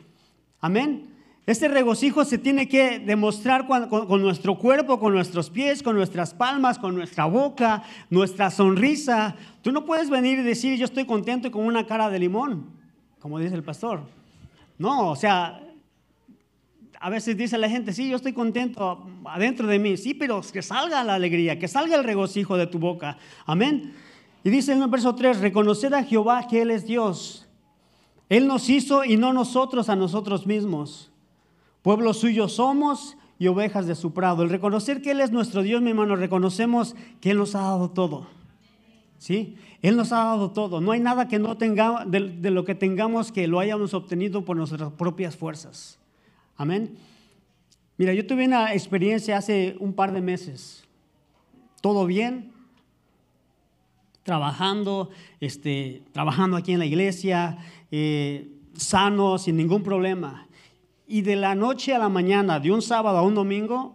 [0.61, 1.17] Amén.
[1.47, 6.77] Ese regocijo se tiene que demostrar con, nuestro cuerpo, con nuestros pies, con nuestras palmas,
[6.77, 9.37] con nuestra boca, nuestra sonrisa.
[9.63, 12.67] Tú no puedes venir y decir yo estoy contento con una cara de limón,
[13.21, 14.01] como dice el pastor.
[14.77, 15.61] No, o sea,
[16.99, 19.97] a veces dice la gente, sí, yo estoy contento adentro de mí.
[19.97, 23.19] Sí, pero que salga la alegría, que salga el regocijo de tu boca.
[23.45, 23.95] Amén.
[24.47, 27.49] Y dice en el verso 3, reconocer a Jehová que Él es Dios.
[28.29, 31.11] Él nos hizo y no nosotros a nosotros mismos.
[31.83, 34.45] Pueblo suyo somos y ovejas de su prado.
[34.45, 37.91] El reconocer que Él es nuestro Dios, mi hermano, reconocemos que Él nos ha dado
[37.91, 38.29] todo.
[39.19, 39.57] ¿Sí?
[39.83, 40.81] Él nos ha dado todo.
[40.81, 44.45] No hay nada que no tengamos, de, de lo que tengamos que lo hayamos obtenido
[44.45, 45.99] por nuestras propias fuerzas.
[46.57, 46.97] Amén.
[47.97, 50.85] Mira, yo tuve una experiencia hace un par de meses.
[51.81, 52.53] Todo bien,
[54.27, 57.59] trabajando, este, trabajando aquí en la iglesia,
[57.93, 60.49] eh, sano, sin ningún problema.
[61.07, 63.95] Y de la noche a la mañana, de un sábado a un domingo,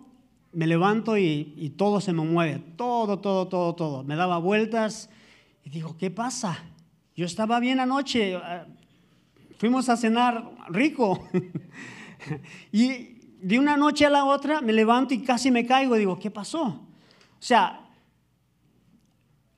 [0.53, 4.03] me levanto y, todo se me mueve, todo, todo, todo, todo.
[4.05, 5.09] Me daba vueltas
[5.65, 6.57] y digo, ¿qué pasa?
[7.13, 8.39] Yo estaba bien anoche, eh,
[9.57, 11.27] fuimos a cenar rico.
[12.71, 15.95] y de una noche a la otra me levanto y casi me caigo.
[15.95, 16.63] Digo, ¿qué pasó?
[16.63, 16.87] O
[17.37, 17.80] sea,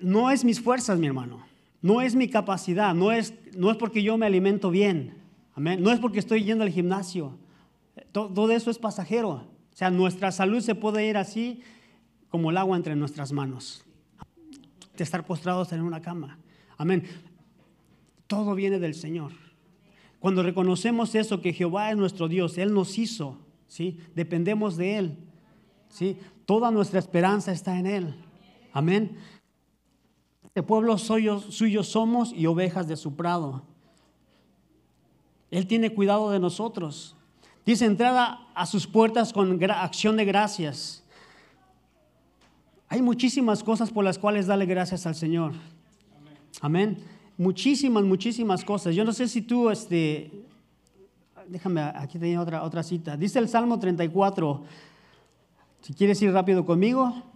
[0.03, 1.45] no es mis fuerzas, mi hermano.
[1.81, 2.93] No es mi capacidad.
[2.93, 5.15] No es, no es porque yo me alimento bien.
[5.55, 5.81] Amén.
[5.81, 7.37] No es porque estoy yendo al gimnasio.
[8.11, 9.29] Todo, eso es pasajero.
[9.29, 11.61] O sea, nuestra salud se puede ir así
[12.29, 13.83] como el agua entre nuestras manos.
[14.97, 16.37] De estar postrados en una cama.
[16.77, 17.03] Amén.
[18.27, 19.31] Todo viene del Señor.
[20.19, 23.99] Cuando reconocemos eso, que Jehová es nuestro Dios, Él nos hizo, ¿sí?
[24.15, 25.17] Dependemos de Él,
[25.89, 26.17] ¿sí?
[26.45, 28.15] Toda nuestra esperanza está en Él.
[28.71, 29.17] Amén.
[30.55, 33.63] De pueblo suyo, suyo somos y ovejas de su prado.
[35.49, 37.15] Él tiene cuidado de nosotros.
[37.65, 41.03] Dice, entrada a sus puertas con acción de gracias.
[42.89, 45.53] Hay muchísimas cosas por las cuales darle gracias al Señor.
[46.61, 46.97] Amén.
[47.37, 48.93] Muchísimas, muchísimas cosas.
[48.93, 50.45] Yo no sé si tú, este,
[51.47, 53.17] déjame, aquí tenía otra, otra cita.
[53.17, 54.63] Dice el Salmo 34.
[55.81, 57.32] Si quieres ir rápido conmigo.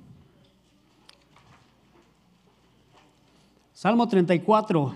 [3.78, 4.96] Salmo 34.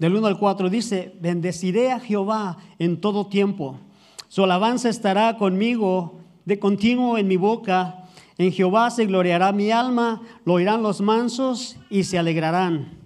[0.00, 3.78] Del 1 al 4 dice, bendeciré a Jehová en todo tiempo.
[4.26, 8.08] Su alabanza estará conmigo de continuo en mi boca.
[8.36, 12.98] En Jehová se gloriará mi alma, lo oirán los mansos y se alegrarán.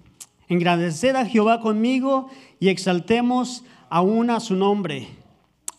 [0.49, 5.07] Engrandecer a Jehová conmigo y exaltemos aún a su nombre.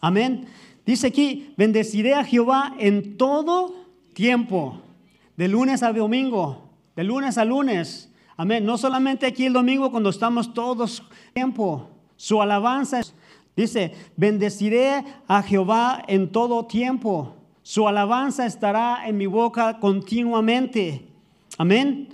[0.01, 0.47] Amén.
[0.87, 3.75] Dice aquí, bendeciré a Jehová en todo
[4.15, 4.86] tiempo
[5.37, 8.13] de lunes a domingo, de lunes a lunes.
[8.37, 8.65] Amén.
[8.65, 11.91] No solamente aquí el domingo cuando estamos todos tiempo.
[12.17, 13.01] Su alabanza
[13.55, 17.37] dice, bendeciré a Jehová en todo tiempo.
[17.63, 21.09] Su alabanza estará en mi boca continuamente.
[21.59, 22.09] Amén.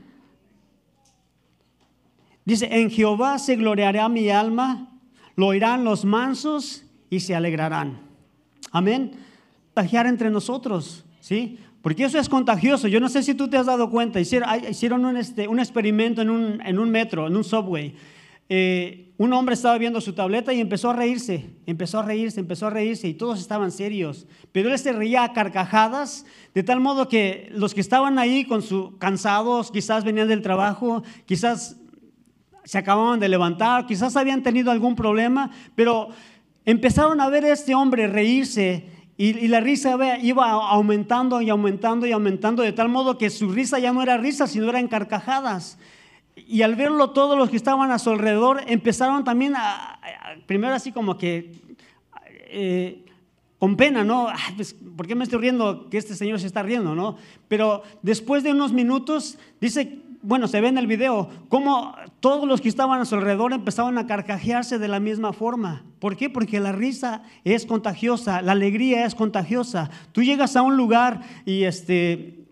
[2.45, 4.89] Dice, en Jehová se gloriará mi alma,
[5.37, 8.01] lo oirán los mansos y se alegrarán.
[8.73, 9.13] Amén.
[9.75, 11.59] Tajear entre nosotros, ¿sí?
[11.83, 12.87] Porque eso es contagioso.
[12.89, 14.21] Yo no sé si tú te has dado cuenta.
[14.21, 17.95] Hicieron, un, este, un, experimento en un, en un, metro, en un subway.
[18.49, 22.67] Eh, un hombre estaba viendo su tableta y empezó a reírse, empezó a reírse, empezó
[22.67, 24.27] a reírse y todos estaban serios.
[24.53, 28.63] Pero él se reía a carcajadas, de tal modo que los que estaban ahí con
[28.63, 31.77] su cansados, quizás venían del trabajo, quizás
[32.65, 36.09] se acababan de levantar, quizás habían tenido algún problema, pero
[36.65, 38.87] empezaron a ver a este hombre reírse
[39.17, 43.79] y, la risa iba aumentando y aumentando y aumentando, de tal modo que su risa
[43.79, 45.79] ya no era risa, sino eran carcajadas.
[46.35, 50.01] Y al verlo todos los que estaban a su alrededor empezaron también a,
[50.47, 51.53] primero así como que
[52.49, 53.05] eh,
[53.59, 54.29] con pena, ¿no?
[54.57, 57.17] Pues, ¿Por qué me estoy riendo que este señor se está riendo, no?
[57.49, 62.61] Pero después de unos minutos dice bueno, se ve en el video, cómo todos los
[62.61, 65.85] que estaban a su alrededor empezaban a carcajearse de la misma forma.
[65.99, 66.31] ¿Por qué?
[66.31, 69.91] Porque la risa es contagiosa, la alegría es contagiosa.
[70.13, 72.47] Tú llegas a un lugar y, este,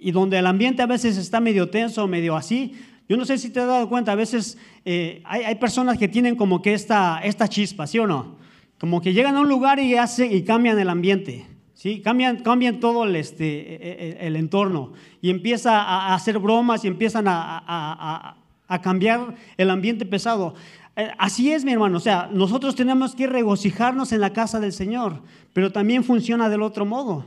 [0.00, 2.74] y donde el ambiente a veces está medio tenso, medio así.
[3.08, 6.34] Yo no sé si te has dado cuenta, a veces eh, hay, personas que tienen
[6.34, 8.38] como que esta, esta chispa, ¿sí o no?
[8.78, 11.51] Como que llegan a un lugar y, hacen, y cambian el ambiente.
[11.82, 12.00] ¿Sí?
[12.00, 16.86] Cambian, cambian todo el, este, e, e, el entorno y empieza a hacer bromas y
[16.86, 18.36] empiezan a,
[18.80, 20.54] cambiar el ambiente pesado.
[20.94, 21.96] Eh, así es, mi hermano.
[21.96, 26.62] O sea, nosotros tenemos que regocijarnos en la casa del Señor, pero también funciona del
[26.62, 27.26] otro modo.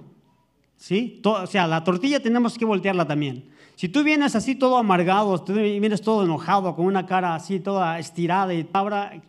[0.78, 1.22] ¿Sí?
[1.24, 3.50] o sea, la tortilla tenemos que voltearla también.
[3.76, 8.00] Si tú vienes así todo amargado, tú vienes todo enojado, con una cara así toda
[8.00, 9.22] estirada y ahora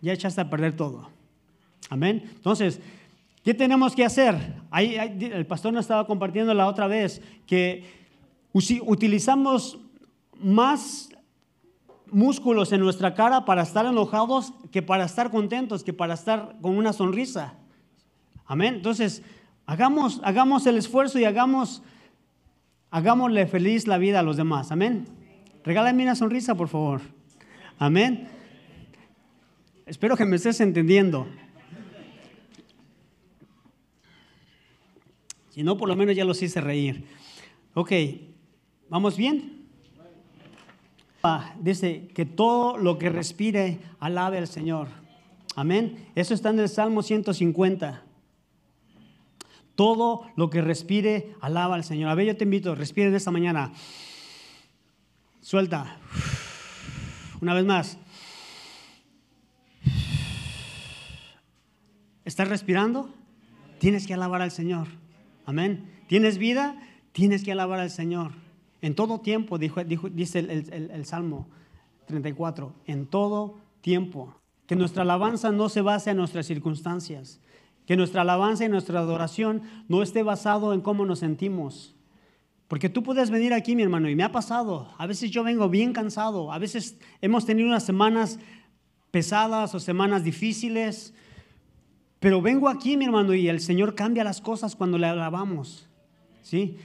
[0.00, 1.10] ya echaste a perder todo.
[1.90, 2.22] Amén.
[2.36, 2.80] Entonces,
[3.48, 4.36] ¿Qué tenemos que hacer?
[4.78, 7.82] El pastor nos estaba compartiendo la otra vez que
[8.52, 9.78] utilizamos
[10.38, 11.08] más
[12.10, 16.76] músculos en nuestra cara para estar enojados que para estar contentos, que para estar con
[16.76, 17.54] una sonrisa.
[18.44, 18.74] Amén.
[18.74, 19.22] Entonces,
[19.64, 21.82] hagamos, hagamos el esfuerzo y hagamos,
[22.90, 24.72] hagámosle feliz la vida a los demás.
[24.72, 25.06] Amén.
[25.64, 27.00] Regálame una sonrisa, por favor.
[27.78, 28.28] Amén.
[29.86, 31.26] Espero que me estés entendiendo.
[35.58, 37.04] Si no, por lo menos ya los hice reír.
[37.74, 37.90] Ok,
[38.88, 39.66] ¿vamos bien?
[41.20, 44.86] Ah, dice que todo lo que respire alabe al Señor.
[45.56, 46.12] Amén.
[46.14, 48.04] Eso está en el Salmo 150.
[49.74, 52.08] Todo lo que respire alaba al Señor.
[52.08, 53.72] A ver, yo te invito, respiren esta mañana.
[55.40, 55.98] Suelta.
[57.40, 57.98] Una vez más.
[62.24, 63.12] ¿Estás respirando?
[63.80, 64.86] Tienes que alabar al Señor.
[65.48, 65.88] Amén.
[66.08, 66.76] ¿Tienes vida?
[67.12, 68.32] Tienes que alabar al Señor.
[68.82, 71.48] En todo tiempo, dijo, dice el, Salmo
[72.04, 74.34] 34, en todo tiempo.
[74.66, 77.40] Que nuestra alabanza no se base en nuestras circunstancias.
[77.86, 81.96] Que nuestra alabanza y nuestra adoración no esté basado en cómo nos sentimos.
[82.66, 84.92] Porque tú puedes venir aquí, mi hermano, y me ha pasado.
[84.98, 86.52] A veces yo vengo bien cansado.
[86.52, 88.38] A veces hemos tenido unas semanas
[89.10, 91.14] pesadas o semanas difíciles.
[92.20, 95.88] Pero vengo aquí, mi hermano, y el Señor cambia las cosas cuando le alabamos.
[96.42, 96.76] ¿Sí?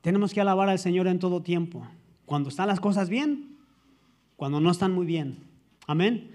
[0.00, 1.86] Tenemos que alabar al Señor en todo tiempo.
[2.26, 3.56] Cuando están las cosas bien,
[4.36, 5.44] cuando no están muy bien.
[5.86, 6.30] Amén.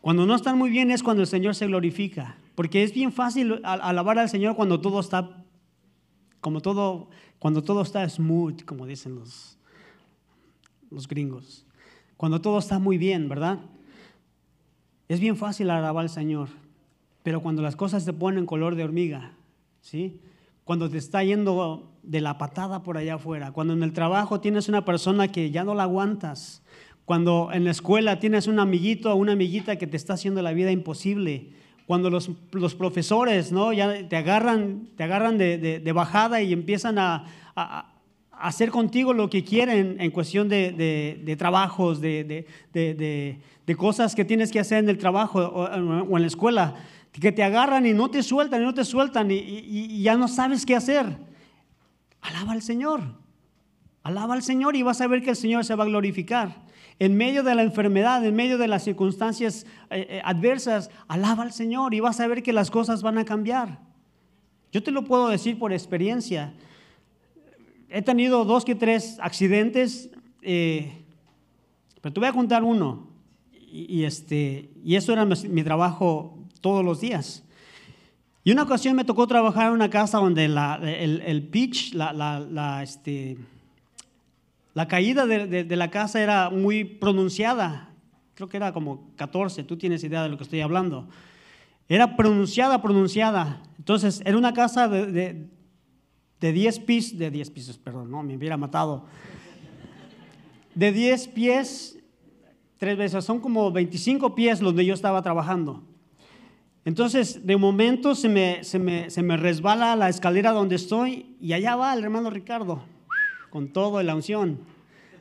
[0.00, 2.36] Cuando no están muy bien es cuando el Señor se glorifica.
[2.54, 5.44] Porque es bien fácil alabar al Señor cuando todo está,
[6.40, 7.08] como todo,
[7.38, 9.58] cuando todo está smooth, como dicen los,
[10.90, 11.66] los gringos.
[12.16, 13.60] Cuando todo está muy bien, ¿verdad?
[15.08, 16.48] Es bien fácil alabar al Señor.
[17.22, 19.32] Pero cuando las cosas se ponen color de hormiga,
[19.80, 20.20] ¿sí?
[20.64, 24.68] Cuando te está yendo de la patada por allá afuera, cuando en el trabajo tienes
[24.68, 26.62] una persona que ya no la aguantas,
[27.04, 30.52] cuando en la escuela tienes un amiguito o una amiguita que te está haciendo la
[30.52, 31.50] vida imposible,
[31.86, 33.72] cuando los, los profesores ¿no?
[33.72, 37.95] ya te agarran, te agarran de, de, bajada y empiezan a, a,
[38.38, 42.46] hacer contigo lo que quieren en cuestión de, de trabajos, de,
[43.76, 46.74] cosas que tienes que hacer en el trabajo o, en la escuela,
[47.12, 50.28] que te agarran y no te sueltan y no te sueltan y, y ya no
[50.28, 51.16] sabes qué hacer.
[52.20, 53.02] Alaba al Señor.
[54.02, 56.66] Alaba al Señor y vas a ver que el Señor se va a glorificar
[56.98, 61.52] en medio de la enfermedad, en medio de las circunstancias eh, eh, adversas, alaba al
[61.52, 63.80] Señor y vas a ver que las cosas van a cambiar.
[64.72, 66.54] Yo te lo puedo decir por experiencia.
[67.96, 70.10] He tenido dos que tres accidentes,
[70.42, 71.02] eh,
[72.02, 73.08] pero te voy a contar uno.
[73.72, 77.42] Y, este, y eso era mi, trabajo todos los días.
[78.44, 83.38] Y una ocasión me tocó trabajar en una casa donde el, pitch, la, la este,
[84.74, 87.88] la caída de, la casa era muy pronunciada,
[88.34, 91.08] creo que era como 14, tú tienes idea de lo que estoy hablando.
[91.88, 93.62] Era pronunciada, pronunciada.
[93.78, 95.46] Entonces, era una casa de, de,
[96.40, 99.04] 10 pisos, de 10 pisos, perdón, no, me hubiera matado.
[100.74, 101.98] De 10 pies,
[102.78, 105.82] tres veces, son como 25 pies donde yo estaba trabajando.
[106.84, 111.52] Entonces, de momento se me, se me, se me resbala la escalera donde estoy y
[111.52, 112.84] allá va el hermano Ricardo
[113.50, 114.60] con todo la unción.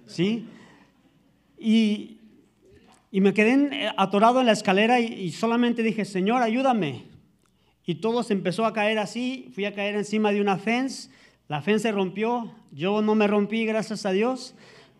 [0.05, 0.45] ¿Sí?
[1.57, 2.17] Y,
[3.11, 7.05] y me quedé atorado en la escalera y, solamente dije, Señor, ayúdame.
[7.85, 11.09] Y todo se empezó a caer así, fui a caer encima de una fence,
[11.47, 14.55] la fence se rompió, yo no me rompí, gracias a Dios,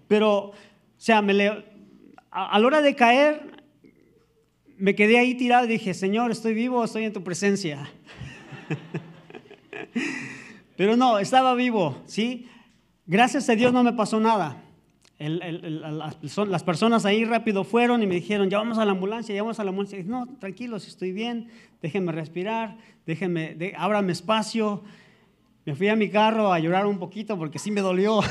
[0.08, 0.54] pero, o
[0.98, 1.64] sea, me
[2.30, 3.64] a, la hora de caer,
[4.78, 7.90] me quedé ahí tirado dije, Señor, estoy vivo, estoy en tu presencia.
[10.78, 12.50] Pero no, estaba vivo, ¿sí?
[13.06, 14.65] Gracias a Dios no me pasó nada.
[15.18, 19.60] Las personas ahí rápido fueron y me dijeron, ya vamos a la ambulancia, ya vamos
[19.60, 19.98] a la ambulancia.
[19.98, 21.48] dije, no, tranquilos, estoy bien,
[21.82, 24.84] déjenme respirar, déjenme, de, ábrame espacio.
[25.66, 28.20] Me fui a mi carro a llorar un poquito porque sí me dolió.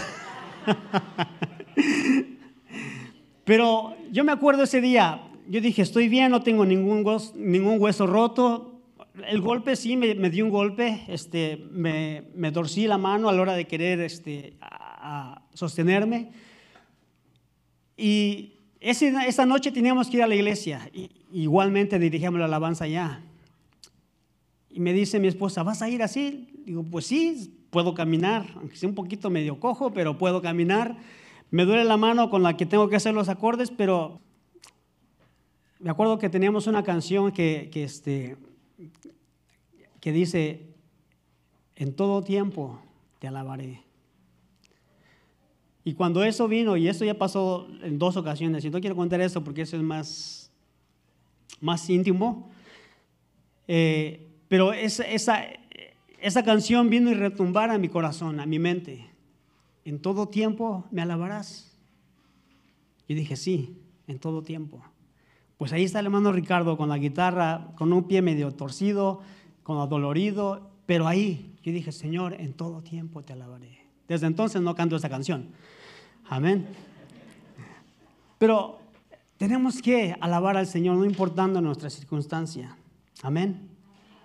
[3.45, 8.07] Pero yo me acuerdo ese día, yo dije, estoy bien, no tengo ningún, ningún hueso
[8.07, 8.81] roto,
[9.27, 13.43] el golpe sí me, dio un golpe, este, me, me, torcí la mano a la
[13.43, 14.55] hora de querer este,
[15.53, 16.31] sostenerme.
[17.97, 23.23] Y esa noche teníamos que ir a la iglesia, y, igualmente dirigíamos la alabanza allá.
[24.71, 26.49] Y me dice mi esposa, ¿vas a ir así?
[26.67, 30.97] Digo, pues sí, puedo caminar, aunque sea un poquito medio cojo, pero puedo caminar.
[31.51, 34.21] Me duele la mano con la que tengo que hacer los acordes, pero
[35.79, 38.37] me acuerdo que teníamos una canción que, que este,
[40.01, 40.67] que dice,
[41.77, 42.81] en todo tiempo
[43.21, 43.84] te alabaré.
[45.85, 49.21] Y cuando eso vino, y eso ya pasó en dos ocasiones, y no quiero contar
[49.21, 50.51] eso porque eso es más,
[51.61, 52.51] más íntimo,
[53.69, 55.45] eh, pero esa, esa,
[56.19, 59.07] esa canción vino y retumbar a mi corazón, a mi mente.
[59.85, 61.77] En todo tiempo me alabarás.
[63.07, 64.83] Y dije, sí, en todo tiempo.
[65.59, 69.21] Pues ahí está el hermano Ricardo con la guitarra, con un pie medio torcido,
[69.63, 73.84] con dolorido, pero ahí yo dije, Señor, en todo tiempo te alabaré.
[74.09, 75.49] Desde entonces no canto esa canción.
[76.29, 76.67] Amén.
[78.39, 78.79] Pero
[79.37, 82.77] tenemos que alabar al Señor, no importando nuestra circunstancia.
[83.23, 83.69] Amén.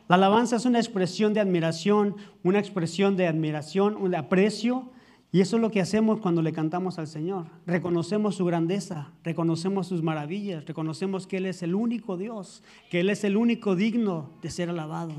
[0.07, 4.89] La alabanza es una expresión de admiración, una expresión de admiración, un aprecio,
[5.31, 7.45] y eso es lo que hacemos cuando le cantamos al Señor.
[7.67, 13.11] Reconocemos su grandeza, reconocemos sus maravillas, reconocemos que Él es el único Dios, que Él
[13.11, 15.13] es el único digno de ser alabado.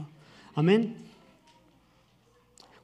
[0.57, 1.10] Amén.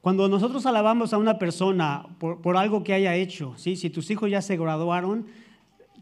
[0.06, 3.74] Cuando nosotros alabamos a una persona por, algo que haya hecho, ¿sí?
[3.74, 5.26] si tus hijos ya se graduaron,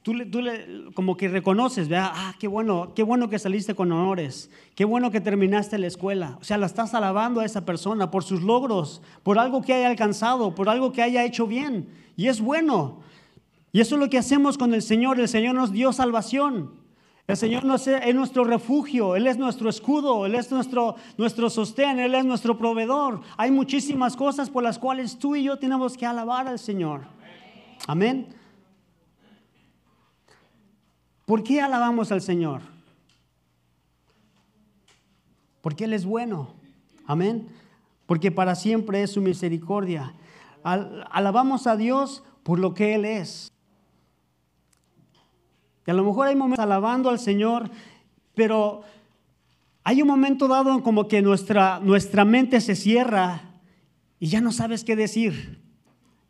[0.03, 2.13] tú, tú le, como que reconoces, ¿verdad?
[2.15, 6.37] Ah, qué bueno, qué bueno que saliste con honores, qué bueno que terminaste la escuela.
[6.39, 9.89] O sea, la estás alabando a esa persona por sus logros, por algo que haya
[9.89, 11.89] alcanzado, por algo que haya hecho bien.
[12.15, 13.01] Y es bueno.
[13.73, 15.19] Y eso es lo que hacemos con el Señor.
[15.19, 16.84] El Señor nos dio salvación.
[17.27, 22.15] El Señor es nuestro refugio, Él es nuestro escudo, Él es nuestro, nuestro sostén, Él
[22.15, 23.23] es nuestro proveedor.
[23.39, 27.03] Hay muchísimas cosas por las cuales tú y yo tenemos que alabar al Señor.
[27.87, 28.29] Amén.
[31.25, 32.75] ¿Por qué alabamos al Señor?
[35.65, 36.49] porque Él es bueno.
[37.07, 37.49] Amén.
[38.05, 40.15] Porque para siempre es su misericordia.
[40.63, 43.54] alabamos a Dios por lo que Él es.
[45.87, 47.71] Y a lo mejor hay momentos alabando al Señor,
[48.35, 48.83] pero
[49.83, 53.43] hay un momento dado como que nuestra, nuestra mente se cierra
[54.19, 55.61] y ya no sabes qué decir,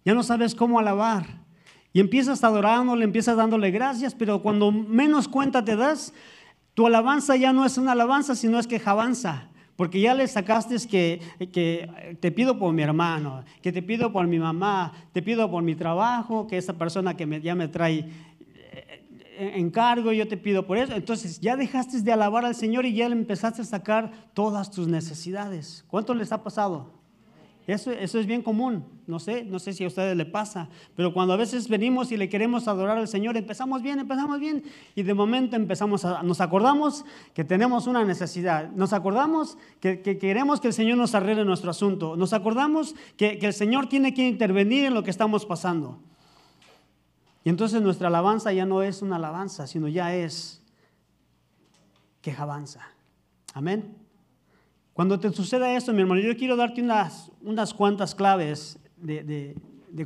[0.05, 1.45] ya no sabes cómo alabar.
[1.93, 6.13] Y empiezas adorándole, empiezas dándole gracias, pero cuando menos cuenta te das,
[6.75, 9.49] tu alabanza ya no es una alabanza, sino es quejabanza.
[9.77, 11.21] Porque ya le sacaste que,
[11.53, 15.63] que te pido por mi hermano, que te pido por mi mamá, te pido por
[15.63, 18.09] mi trabajo, que esa persona que me, ya me trae
[19.39, 20.95] encargo, yo te pido por eso.
[20.95, 24.89] Entonces ya dejaste de alabar al Señor y ya le empezaste a sacar todas tus
[24.89, 25.85] necesidades.
[25.89, 27.05] ¿Cuánto les ha pasado?
[27.67, 31.15] Eso, eso es bien común, no sé, no sé si a ustedes le pasa, pero
[31.15, 34.65] cuando a veces venimos y le queremos adorar al Señor, empezamos bien, empezamos bien,
[34.95, 40.61] y de momento empezamos a, nos acordamos que tenemos una necesidad, nos acordamos que, queremos
[40.61, 44.29] que el Señor nos arregle nuestro asunto, nos acordamos que, que el Señor tiene que
[44.29, 46.01] intervenir en lo que estamos pasando.
[47.45, 50.63] Y entonces nuestra alabanza ya no es una alabanza, sino ya es
[52.23, 52.81] quejabanza.
[53.53, 53.95] Amén.
[54.95, 59.55] Cuando te suceda esto, mi hermano, yo quiero darte unas, unas cuantas claves de,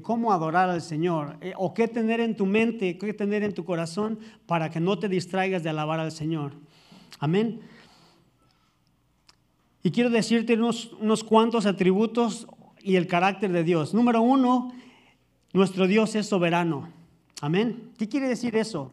[0.03, 3.65] cómo adorar al Señor, eh, o qué tener en tu mente, qué tener en tu
[3.65, 6.53] corazón para que no te distraigas de alabar al Señor.
[7.21, 7.61] Amén.
[9.85, 12.49] Y quiero decirte unos, unos cuantos atributos
[12.81, 13.95] y el carácter de Dios.
[13.95, 14.73] Número uno,
[15.53, 16.98] nuestro Dios es soberano.
[17.41, 17.93] Amén.
[17.97, 18.93] ¿Qué quiere decir eso?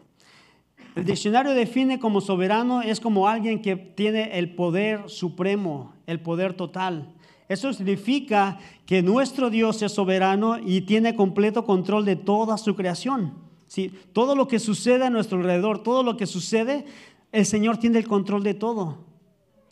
[0.96, 6.54] El diccionario define como soberano es como alguien que tiene el poder supremo, el poder
[6.54, 7.14] total.
[7.50, 13.34] Eso significa que nuestro Dios es soberano y tiene completo control de toda su creación.
[13.68, 13.92] ¿Sí?
[14.14, 16.86] Todo lo que sucede a nuestro alrededor, todo lo que sucede,
[17.32, 19.00] el Señor tiene el control de todo.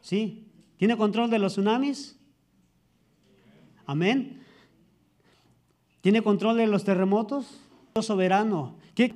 [0.02, 0.48] ¿Sí?
[0.78, 2.20] ¿Tiene control de los tsunamis?
[3.86, 4.44] Amén.
[6.02, 7.63] ¿Tiene control de los terremotos?
[8.02, 8.78] Soberano.
[8.96, 9.14] ¿Qué?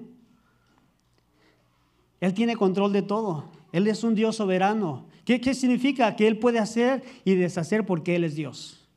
[2.20, 3.46] Él tiene control de todo.
[3.72, 5.08] Él es un Dios soberano.
[5.26, 6.16] ¿Qué, significa?
[6.16, 8.88] Que Él puede hacer y deshacer porque Él es Dios.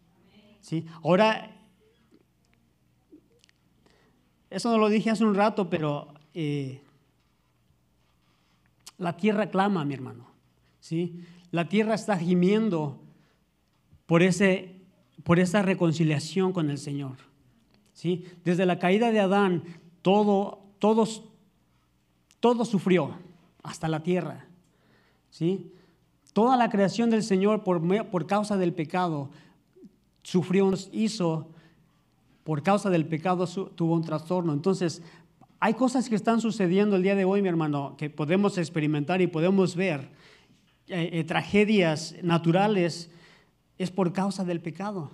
[0.61, 0.87] ¿Sí?
[1.03, 1.57] Ahora,
[4.49, 6.81] eso no lo dije hace un rato, pero eh,
[8.97, 10.31] la tierra clama, mi hermano.
[10.78, 11.24] ¿Sí?
[11.51, 13.03] La tierra está gimiendo
[14.07, 14.76] por, ese,
[15.24, 17.30] por esa reconciliación con el Señor.
[18.01, 18.24] ¿Sí?
[18.46, 19.62] Desde la caída de Adán,
[20.01, 21.22] todo, todos
[22.40, 23.14] todo sufrió,
[23.62, 24.46] hasta la tierra.
[25.28, 25.70] ¿sí?
[26.32, 29.28] Toda la creación del Señor por, por causa del pecado
[30.22, 31.51] sufrió, hizo,
[32.42, 34.55] por causa del pecado tuvo un trastorno.
[34.55, 35.03] Entonces,
[35.59, 39.26] hay cosas que están sucediendo el día de hoy, mi hermano, que podemos experimentar y
[39.26, 40.09] podemos ver.
[40.86, 43.11] Eh, eh, tragedias naturales
[43.76, 45.11] es por causa del pecado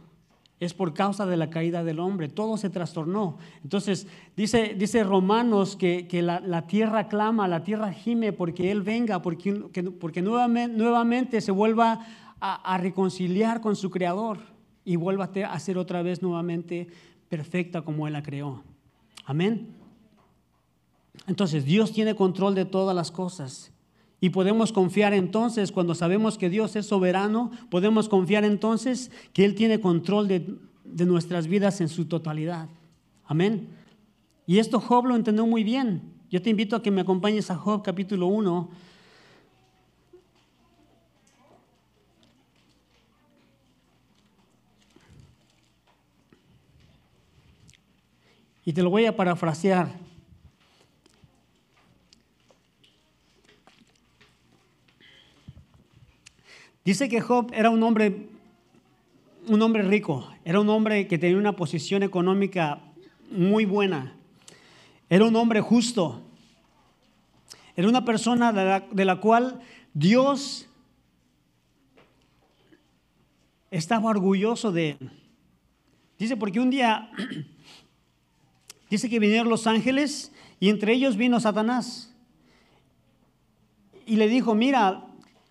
[0.59, 2.29] es por causa de la caída del hombre.
[2.29, 3.39] Todo se trastornó.
[3.63, 9.53] Entonces, dice, dice Romanos que, la, tierra clama, la tierra gime porque Él venga, porque,
[10.01, 12.01] porque nuevamente, nuevamente, se vuelva
[12.41, 14.39] a, reconciliar con su Creador
[14.85, 16.89] y vuelva a ser otra vez nuevamente
[17.29, 18.63] perfecta como Él la creó.
[19.27, 19.75] Amén.
[21.27, 23.73] Entonces, Dios tiene control de todas las cosas.
[24.27, 29.55] Y podemos confiar entonces, cuando sabemos que Dios es soberano, podemos confiar entonces que Él
[29.55, 32.69] tiene control de, nuestras vidas en su totalidad.
[33.25, 33.69] Amén.
[34.45, 36.13] Y esto Job lo entendió muy bien.
[36.29, 38.69] Yo te invito a que me acompañes a Job capítulo 1.
[48.65, 50.06] Y te lo voy a parafrasear.
[56.87, 58.29] Dice que Job era un hombre,
[59.49, 62.81] un hombre rico, era un hombre que tenía una posición económica
[63.29, 64.15] muy buena,
[65.11, 66.23] era un hombre justo,
[67.75, 69.61] era una persona de la, cual
[69.95, 70.69] Dios
[73.73, 75.11] estaba orgulloso de él.
[76.21, 77.11] Dice, porque un día,
[78.91, 80.31] dice que vinieron los ángeles
[80.61, 82.15] y entre ellos vino Satanás.
[84.07, 85.06] Y le dijo, mira,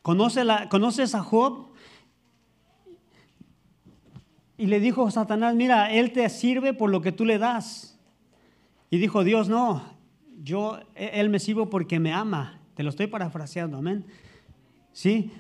[0.06, 1.70] ¿Conoces a Job?
[4.56, 7.99] Y le dijo Satanás, mira, él te sirve por lo que tú le das.
[8.91, 9.82] Y dijo Dios, no,
[10.43, 12.60] yo, e, él me sirvo porque me ama.
[12.76, 14.06] Te lo estoy parafraseando, amén.
[14.93, 15.32] ¿Sí?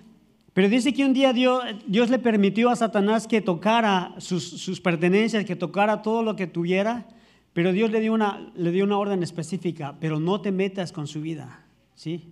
[0.53, 4.81] Pero dice que un día Dios, Dios le permitió a Satanás que tocara sus, sus,
[4.81, 7.05] pertenencias, que tocara todo lo que tuviera,
[7.53, 11.05] pero Dios le dio, una, le dio una orden específica, pero no te metas con
[11.05, 12.31] su vida, ¿sí?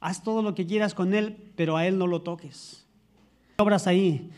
[0.00, 2.86] Haz todo lo que quieras con él, pero a él no lo toques.
[3.58, 4.30] obras ahí.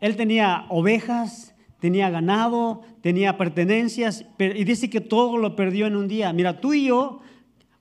[0.00, 6.08] Él tenía ovejas, tenía ganado, tenía pertenencias, y dice que todo lo perdió en un
[6.08, 6.32] día.
[6.34, 7.20] Mira, tú y yo,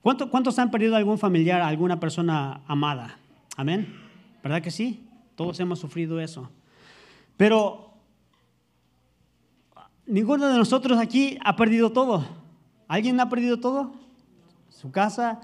[0.01, 3.17] ¿cuántos han perdido algún familiar, alguna persona amada?
[3.57, 3.93] Amén.
[4.41, 5.05] ¿Verdad que sí?
[5.35, 6.49] Todos hemos sufrido eso.
[7.35, 7.93] Pero
[10.05, 12.25] ninguno de nosotros aquí ha perdido todo.
[12.87, 13.93] ¿Alguien ha perdido todo?
[14.69, 15.41] Su casa,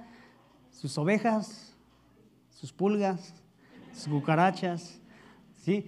[0.80, 1.74] sus ovejas,
[2.52, 3.34] sus pulgas,
[3.94, 4.98] sus cucarachas.
[5.62, 5.86] ¿sí?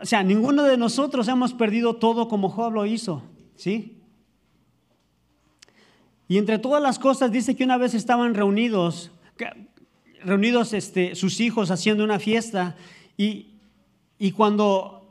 [0.00, 3.22] O sea, ninguno de nosotros hemos perdido todo como Job lo hizo.
[3.54, 4.02] ¿sí?
[6.26, 9.12] Y entre todas las cosas dice que una vez estaban reunidos,
[10.24, 12.74] reunidos este, sus hijos haciendo una fiesta
[13.16, 13.50] y,
[14.36, 15.10] cuando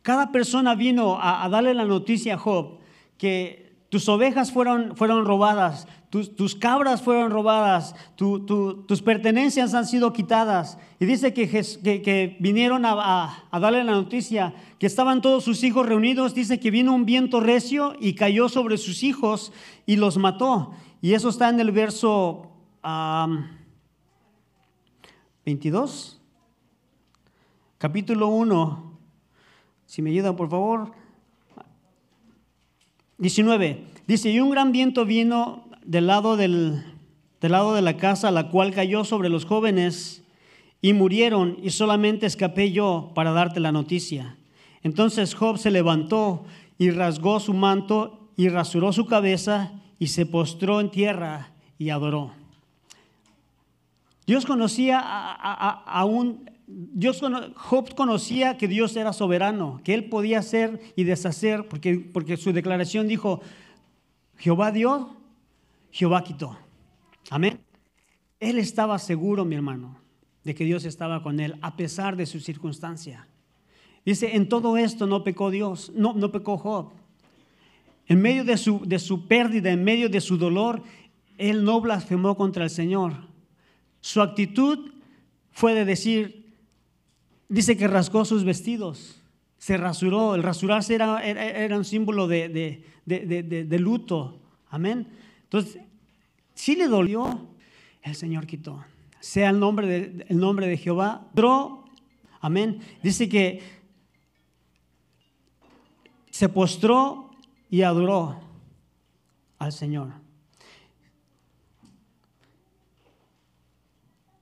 [0.00, 2.78] cada persona vino a, darle la noticia a Job
[3.18, 5.88] que tus ovejas fueron, fueron robadas,
[6.22, 10.78] tus, cabras fueron robadas, tus pertenencias han sido quitadas.
[11.00, 15.86] Y dice que, que, vinieron a, a, darle la noticia que estaban todos sus hijos
[15.86, 16.32] reunidos.
[16.32, 19.52] Dice que vino un viento recio y cayó sobre sus hijos
[19.86, 20.72] y los mató.
[21.00, 22.52] Y eso está en el verso
[25.44, 26.20] 22,
[27.78, 28.98] capítulo 1.
[29.86, 30.92] Si me ayudan, por favor.
[33.18, 33.94] 19.
[34.06, 36.82] Dice, y un gran viento vino del lado, del,
[37.40, 40.22] del lado de la casa, la cual cayó sobre los jóvenes
[40.80, 44.36] y murieron, y solamente escapé yo para darte la noticia.
[44.82, 46.44] Entonces Job se levantó
[46.76, 52.32] y rasgó su manto y rasuró su cabeza y se postró en tierra y adoró.
[54.26, 57.22] Dios conocía a, un, Dios,
[57.56, 62.52] Job conocía que Dios era soberano, que él podía hacer y deshacer, porque, porque su
[62.52, 63.40] declaración dijo,
[64.36, 65.16] Jehová dio,
[65.94, 66.58] Jehová quitó.
[67.30, 67.60] Amén.
[68.40, 69.96] Él estaba seguro, mi hermano,
[70.42, 73.28] de que Dios estaba con él a pesar de su circunstancia.
[74.04, 76.90] Dice, en todo esto no pecó Dios, no, no pecó Job.
[78.08, 80.82] En medio de su, de su pérdida, en medio de su dolor,
[81.38, 83.12] él no blasfemó contra el Señor.
[84.00, 84.94] Su actitud
[85.52, 86.56] fue de decir,
[87.48, 89.22] dice que rasgó sus vestidos,
[89.58, 90.34] se rasuró.
[90.34, 94.40] El rasurarse era, era, un símbolo de, de, luto.
[94.70, 95.06] Amén.
[95.54, 95.82] Entonces,
[96.52, 97.46] si le dolió,
[98.02, 98.84] el Señor quitó.
[99.20, 101.30] Sea el nombre de, el nombre de Jehová.
[102.40, 102.80] Amén.
[103.04, 103.62] Dice que
[106.28, 107.30] se postró
[107.70, 108.40] y adoró
[109.60, 110.08] al Señor.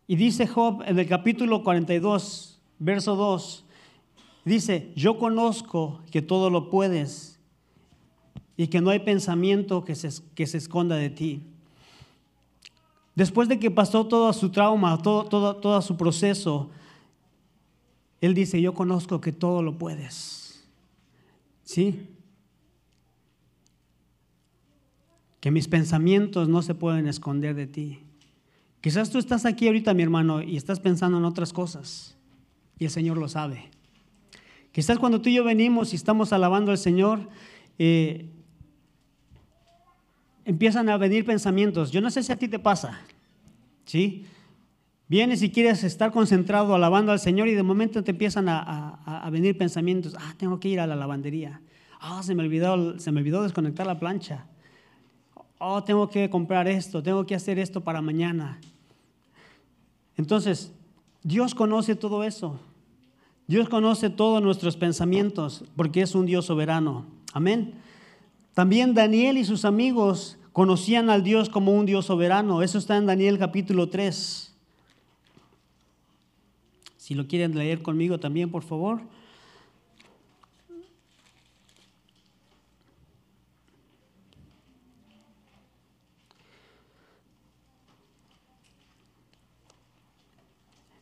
[0.06, 3.66] Y dice Job en el capítulo 42, verso 2,
[4.46, 7.31] dice, yo conozco que todo lo puedes
[8.56, 11.42] y que no hay pensamiento que se, que se esconda de ti.
[13.14, 16.70] Después de que pasó todo su trauma, todo, todo, todo su proceso,
[18.20, 20.64] él dice, yo conozco que todo lo puedes.
[21.64, 22.08] ¿Sí?
[25.40, 27.98] Que mis pensamientos no se pueden esconder de ti.
[28.80, 32.16] Quizás tú estás aquí ahorita, mi hermano, y estás pensando en otras cosas,
[32.78, 33.70] y el Señor lo sabe.
[34.72, 37.28] Quizás cuando tú y yo venimos y estamos alabando al Señor,
[37.78, 38.28] eh,
[40.44, 41.90] empiezan a venir pensamientos.
[41.90, 43.00] Yo no sé si a ti te pasa,
[43.84, 44.26] ¿sí?
[45.08, 49.58] Vienes y quieres estar concentrado alabando al Señor y de momento te empiezan a, venir
[49.58, 50.16] pensamientos.
[50.18, 51.60] Ah, tengo que ir a la lavandería.
[52.00, 54.46] Ah, se me olvidó, se me olvidó desconectar la plancha.
[55.58, 58.58] Oh, tengo que comprar esto, tengo que hacer esto para mañana.
[60.16, 60.72] Entonces,
[61.22, 62.58] Dios conoce todo eso.
[63.46, 67.04] Dios conoce todos nuestros pensamientos porque es un Dios soberano.
[67.32, 67.74] Amén.
[68.54, 72.62] También Daniel y sus amigos conocían al Dios como un Dios soberano.
[72.62, 74.54] Eso está en Daniel capítulo 3.
[76.98, 79.00] Si lo quieren leer conmigo también, por favor.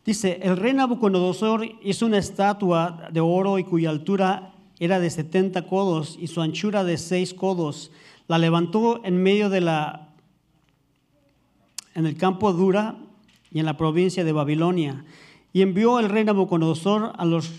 [0.04, 4.49] Dice, el rey Nabucodonosor hizo una estatua de oro y cuya altura
[4.80, 7.92] era de 70 codos y su anchura de 6 codos.
[8.26, 10.08] La levantó en medio de la,
[11.94, 12.96] en el campo Dura
[13.52, 15.04] y en la provincia de Babilonia.
[15.52, 17.50] Y envió el rey Nabucodonosor a los,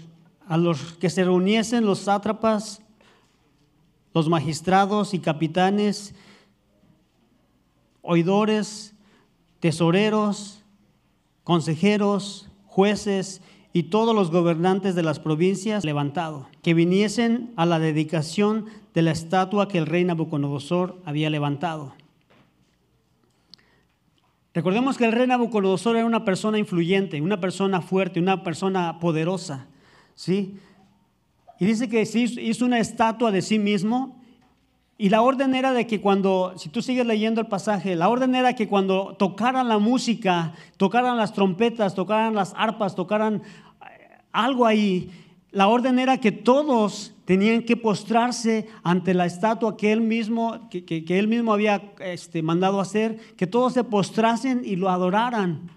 [0.48, 2.82] a los que se reuniesen los sátrapas,
[4.14, 6.16] los magistrados y capitanes,
[8.02, 8.96] oidores,
[9.60, 10.64] tesoreros,
[11.44, 13.42] consejeros, jueces
[13.74, 19.12] y todos los gobernantes de las provincias levantado, que viniesen a la dedicación de la
[19.12, 21.94] estatua que el rey Nabucodonosor había levantado.
[24.54, 29.68] Recordemos que el rey Nabucodonosor era una persona influyente, una persona fuerte, una persona poderosa,
[30.16, 30.58] ¿sí?
[31.60, 34.21] Y dice que hizo una estatua de sí mismo
[35.02, 38.36] y la orden era de que cuando, si tú sigues leyendo el pasaje, la orden
[38.36, 43.42] era que cuando tocaran la música, tocaran las trompetas, tocaran las arpas, tocaran
[43.82, 45.10] eh, algo ahí,
[45.50, 51.04] la orden era que todos tenían que postrarse ante la estatua que él mismo, que,
[51.08, 55.72] él mismo había este, mandado hacer, que todos se postrasen y lo adoraran.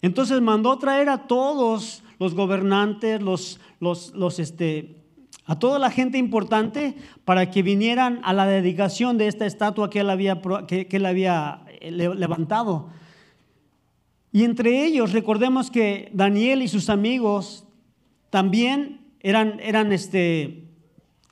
[0.00, 4.95] Entonces mandó traer a todos los gobernantes, los, los, los este,
[5.46, 10.00] a toda la gente importante para que vinieran a la dedicación de esta estatua que
[10.00, 12.88] él había, que había eh, levantado.
[14.32, 17.64] Y entre ellos, recordemos que Daniel y sus amigos
[18.28, 20.64] también eran, eran este,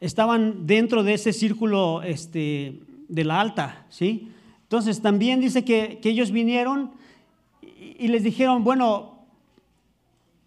[0.00, 4.28] estaban dentro de ese círculo este, de la alta, ¿sí?
[4.62, 6.92] Entonces también dice que, ellos vinieron
[7.62, 9.13] y, les dijeron, bueno,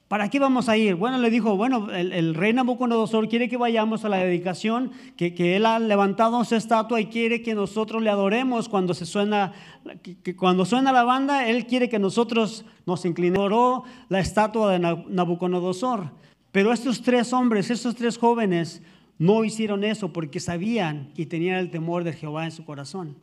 [0.08, 0.96] ¿para qué vamos a ir?
[0.96, 5.66] Bueno, le dijo, bueno, el, rey Nabucodonosor quiere que vayamos a la dedicación, que, él
[5.66, 9.54] ha levantado su estatua y quiere que nosotros le adoremos cuando se suena,
[10.02, 13.84] que, cuando suena la banda, él quiere que nosotros nos inclinemos.
[14.10, 16.12] la estatua de Nabucodonosor.
[16.52, 18.82] Pero estos tres hombres, estos tres jóvenes,
[19.20, 23.16] no hicieron eso porque sabían y tenían el temor de Jehová en su corazón.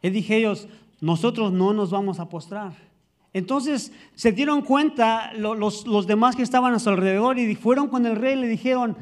[0.00, 0.68] Y dije ellos,
[1.00, 2.72] nosotros no nos vamos a postrar.
[3.34, 8.04] Entonces se dieron cuenta los, los, demás que estaban a su alrededor y fueron con
[8.04, 8.96] el rey y le dijeron,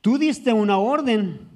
[0.00, 1.52] tú diste una orden.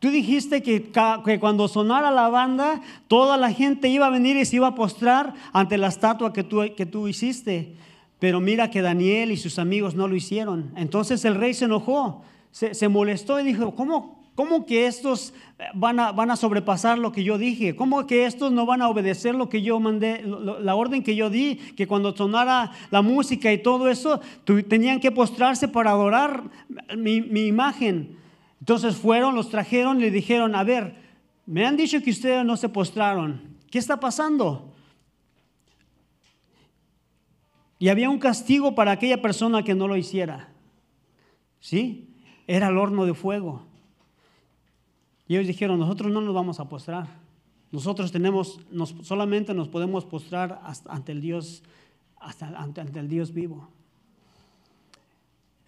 [0.00, 0.90] Tú dijiste que,
[1.38, 5.34] cuando sonara la banda, toda la gente iba a venir y se iba a postrar
[5.52, 7.76] ante la estatua que tú, que tú hiciste.
[8.18, 10.72] Pero mira que Daniel y sus amigos no lo hicieron.
[10.74, 15.34] Entonces el rey se enojó, se, molestó y dijo, ¿cómo, ¿cómo, que estos
[15.74, 17.76] van a, van a sobrepasar lo que yo dije?
[17.76, 21.30] ¿Cómo que estos no van a obedecer lo que yo mandé, la orden que yo
[21.30, 21.56] di?
[21.76, 24.20] Que cuando sonara la música y todo eso,
[24.68, 26.44] tenían que postrarse para adorar
[26.96, 27.16] mi,
[27.46, 28.16] imagen.
[28.60, 30.94] Entonces fueron, los trajeron le dijeron, a ver,
[31.46, 33.58] me han dicho que ustedes no se postraron.
[33.70, 34.72] ¿Qué está pasando?
[37.78, 40.48] Y había un castigo para aquella persona que no lo hiciera.
[41.60, 42.14] ¿Sí?
[42.46, 43.69] Era el horno de fuego.
[45.30, 47.06] Y ellos dijeron, nosotros no nos vamos a postrar.
[47.70, 48.58] Nosotros tenemos,
[49.04, 51.62] solamente nos podemos postrar ante el Dios,
[52.18, 53.68] hasta, ante, el Dios vivo.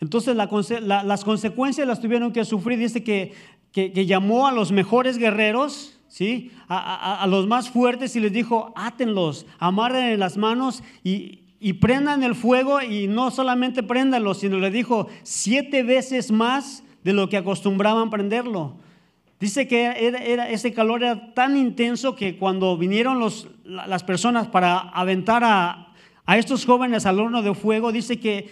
[0.00, 2.76] Entonces las consecuencias las tuvieron que sufrir.
[2.76, 3.34] Dice que,
[4.04, 6.50] llamó a los mejores guerreros, ¿sí?
[6.66, 12.34] A, los más fuertes y les dijo, átenlos, amarren las manos y, y prendan el
[12.34, 18.10] fuego y no solamente préndanlo, sino le dijo siete veces más de lo que acostumbraban
[18.10, 18.74] prenderlo.
[19.42, 20.14] Dice que
[20.50, 25.92] ese calor era tan intenso que cuando vinieron los, las personas para aventar a,
[26.24, 28.50] a estos jóvenes al horno de fuego, dice que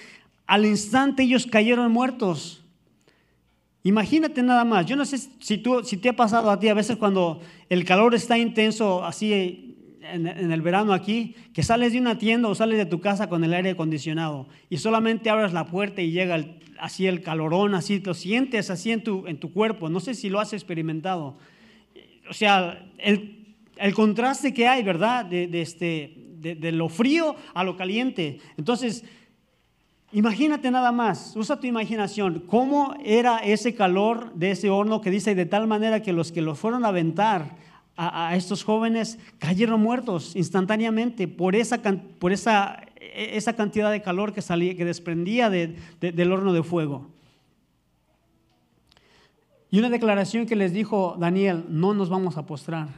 [0.49, 2.65] al instante ellos cayeron muertos.
[3.85, 6.75] Imagínate nada más, yo no sé si, tú, si te ha pasado a ti a
[6.75, 12.19] veces cuando el calor está intenso, así en, el verano aquí, que sales de una
[12.19, 16.03] tienda o sales de tu casa con el aire acondicionado y solamente abres la puerta
[16.03, 16.45] y llega
[16.81, 19.89] así el calorón, así lo sientes así en tu, en tu cuerpo.
[19.89, 21.37] No sé si lo has experimentado.
[22.29, 23.41] O sea, el,
[23.81, 25.25] el contraste que hay, ¿verdad?
[25.25, 28.39] De, este, de, lo frío a lo caliente.
[28.57, 29.05] Entonces,
[30.13, 35.35] imagínate nada más, usa tu imaginación, cómo era ese calor de ese horno que dice
[35.35, 37.57] de tal manera que los que lo fueron a aventar
[37.97, 41.81] a, estos jóvenes cayeron muertos instantáneamente por esa,
[42.19, 47.09] por esa, esa cantidad de calor que, salía, que desprendía del horno de fuego.
[49.71, 52.89] Y una declaración que les dijo Daniel, no nos vamos a postrar.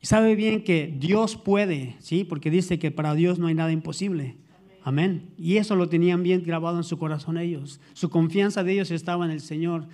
[0.00, 2.24] Y sabe bien que Dios puede, ¿sí?
[2.24, 4.36] Porque dice que para Dios no hay nada imposible.
[4.82, 5.30] Amén.
[5.38, 7.80] Y eso lo tenían bien grabado en su corazón ellos.
[7.94, 9.86] Su confianza de ellos estaba en el Señor.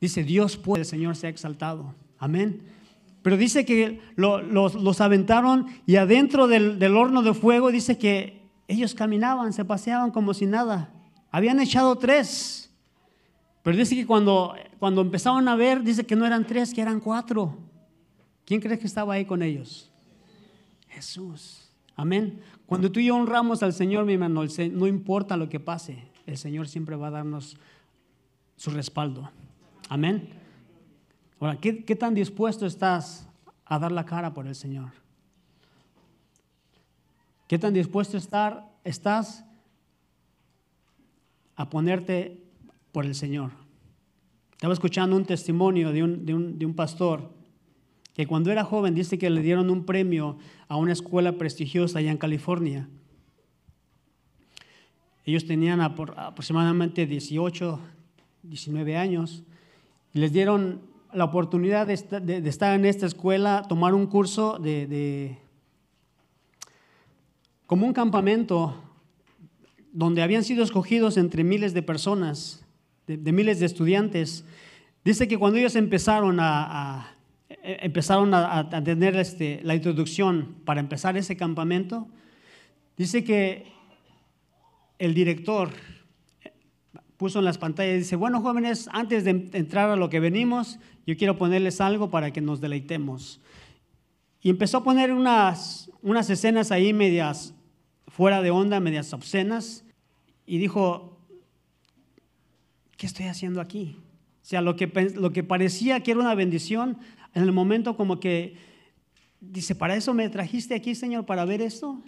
[0.00, 1.94] Dice, Dios puede, el Señor se exaltado.
[2.18, 2.60] Amén.
[3.22, 9.52] Pero dice que los, aventaron y adentro del, horno de fuego dice que ellos caminaban,
[9.52, 10.92] se paseaban como si nada.
[11.30, 12.70] Habían echado tres.
[13.62, 16.98] Pero dice que cuando, cuando empezaron a ver, dice que no eran tres, que eran
[16.98, 17.56] cuatro.
[18.44, 19.90] ¿Quién crees que estaba ahí con ellos?
[20.88, 21.70] Jesús.
[21.94, 22.40] Amén.
[22.66, 24.42] Cuando tú y yo honramos al Señor, mi hermano,
[24.72, 27.56] no importa lo que pase, el Señor siempre va a darnos
[28.56, 29.30] su respaldo.
[29.88, 30.41] Amén.
[31.42, 33.26] Ahora, ¿qué, tan dispuesto estás
[33.64, 34.90] a dar la cara por el Señor?
[37.48, 39.44] ¿Qué tan dispuesto estar, estás
[41.56, 42.40] a ponerte
[42.92, 43.50] por el Señor?
[44.52, 47.32] Estaba escuchando un testimonio de un, de un, pastor
[48.14, 50.38] que cuando era joven dice que le dieron un premio
[50.68, 52.88] a una escuela prestigiosa allá en California.
[55.24, 57.80] Ellos tenían aproximadamente 18,
[58.44, 59.42] 19 años
[60.14, 65.38] y les dieron la oportunidad de, estar en esta escuela, tomar un curso de,
[67.66, 68.74] como un campamento
[69.92, 72.64] donde habían sido escogidos entre miles de personas,
[73.06, 74.44] de, miles de estudiantes.
[75.04, 77.14] Dice que cuando ellos empezaron a,
[77.62, 82.08] empezaron a, tener este, la introducción para empezar ese campamento,
[82.96, 83.66] dice que
[84.98, 85.70] el director
[87.22, 91.16] puso en las pantallas, dice, bueno jóvenes, antes de entrar a lo que venimos, yo
[91.16, 93.40] quiero ponerles algo para que nos deleitemos.
[94.40, 97.54] Y empezó a poner unas, unas escenas ahí medias
[98.08, 99.84] fuera de onda, medias obscenas,
[100.46, 101.16] y dijo,
[102.96, 103.98] ¿qué estoy haciendo aquí?
[104.42, 106.98] O sea, lo que, lo que parecía que era una bendición,
[107.34, 108.56] en el momento como que
[109.40, 112.02] dice, ¿para eso me trajiste aquí, Señor, para ver esto?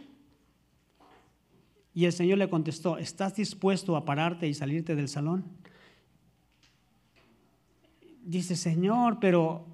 [1.95, 5.45] Y el Señor le contestó, ¿estás dispuesto a pararte y salirte del salón?
[8.25, 9.65] Dice, Señor, pero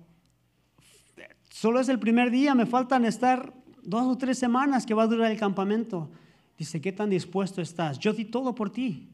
[1.48, 5.06] solo es el primer día, me faltan estar dos o tres semanas que va a
[5.06, 6.10] durar el campamento.
[6.58, 7.98] Dice, ¿qué tan dispuesto estás?
[7.98, 9.08] Yo di todo por ti.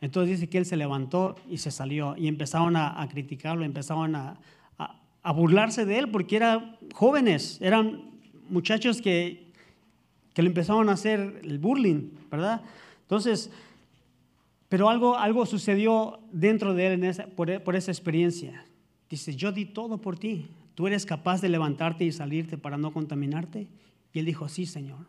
[0.00, 4.38] Entonces dice que él se levantó y se salió y empezaron a, criticarlo, empezaron a,
[4.78, 8.12] a, burlarse de él porque eran jóvenes, eran
[8.48, 9.47] muchachos que,
[10.38, 12.62] que le empezaron a hacer el bullying, ¿verdad?
[13.02, 13.50] Entonces,
[14.68, 18.64] pero algo, algo sucedió dentro de él por, por esa experiencia.
[19.10, 22.92] Dice, yo di todo por ti, tú eres capaz de levantarte y salirte para no
[22.92, 23.66] contaminarte.
[24.12, 25.06] Y él dijo, sí, Señor,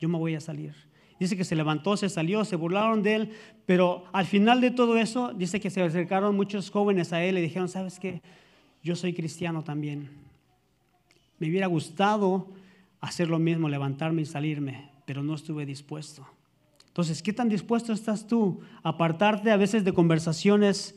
[0.00, 0.74] yo me voy a salir.
[1.20, 3.30] Dice que se levantó, se salió, se burlaron de él,
[3.64, 7.42] pero al final de todo eso, dice que se acercaron muchos jóvenes a él y
[7.42, 8.22] dijeron, ¿sabes qué?
[8.82, 10.10] Yo soy cristiano también.
[11.38, 12.48] Me hubiera gustado
[13.02, 16.26] hacer lo mismo, levantarme y salirme, pero no estuve dispuesto.
[16.86, 20.94] Entonces, ¿qué tan dispuesto estás tú a apartarte a veces de conversaciones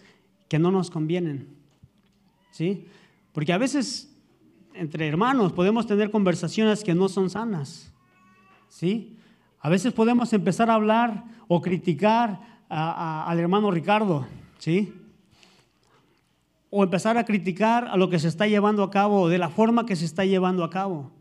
[0.48, 1.50] que no nos convienen?
[2.52, 2.86] ¿Sí?
[3.34, 4.16] Porque a veces
[4.74, 7.92] entre hermanos podemos tener conversaciones que no son sanas.
[8.70, 9.18] ¿Sí?
[9.60, 12.40] A veces podemos empezar a hablar o criticar
[12.70, 14.28] al hermano Ricardo,
[14.60, 14.94] ¿sí?
[16.70, 19.86] O empezar a criticar a lo que se está llevando a cabo, de la forma
[19.86, 21.15] que se está llevando a cabo.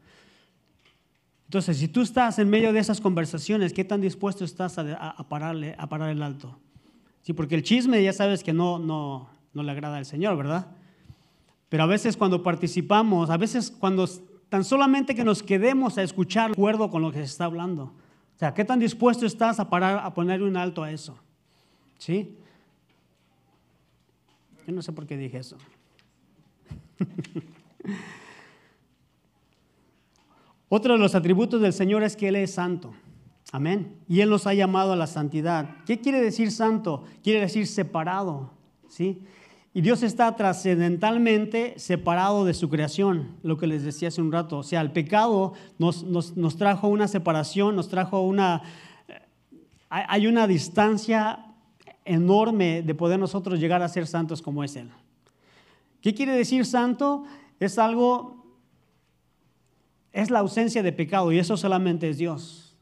[1.45, 5.75] Entonces, si tú estás en medio de esas conversaciones, ¿qué tan dispuesto estás a, pararle,
[5.79, 6.59] a parar el alto?
[7.23, 10.69] Sí, porque el chisme ya sabes que no, no, no le agrada al Señor, ¿verdad?
[11.69, 14.07] Pero a veces cuando participamos, a veces cuando
[14.49, 17.85] tan solamente que nos quedemos a escuchar, acuerdo con lo que se está hablando.
[17.85, 21.19] O sea, ¿qué tan dispuesto estás a parar, a poner un alto a eso?
[21.99, 22.37] ¿Sí?
[24.67, 25.57] Yo no sé por qué dije eso.
[30.77, 32.95] Otro de los atributos del Señor es que Él es santo.
[33.53, 33.95] Amén.
[34.09, 35.77] Y Él nos ha llamado a la santidad.
[35.87, 37.05] ¿Qué quiere decir santo?
[37.23, 38.51] Quiere decir separado.
[38.89, 39.23] ¿Sí?
[39.73, 44.59] Y Dios está trascendentalmente separado de su creación, lo que les decía hace un rato.
[44.59, 48.63] O sea, el pecado nos, nos, trajo una separación, nos trajo una...
[49.89, 51.55] Hay una distancia
[52.05, 54.91] enorme de poder nosotros llegar a ser santos como es Él.
[56.01, 57.23] ¿Qué quiere decir santo?
[57.61, 58.44] Es algo,
[60.15, 62.77] es la ausencia de pecado y eso solamente es Dios.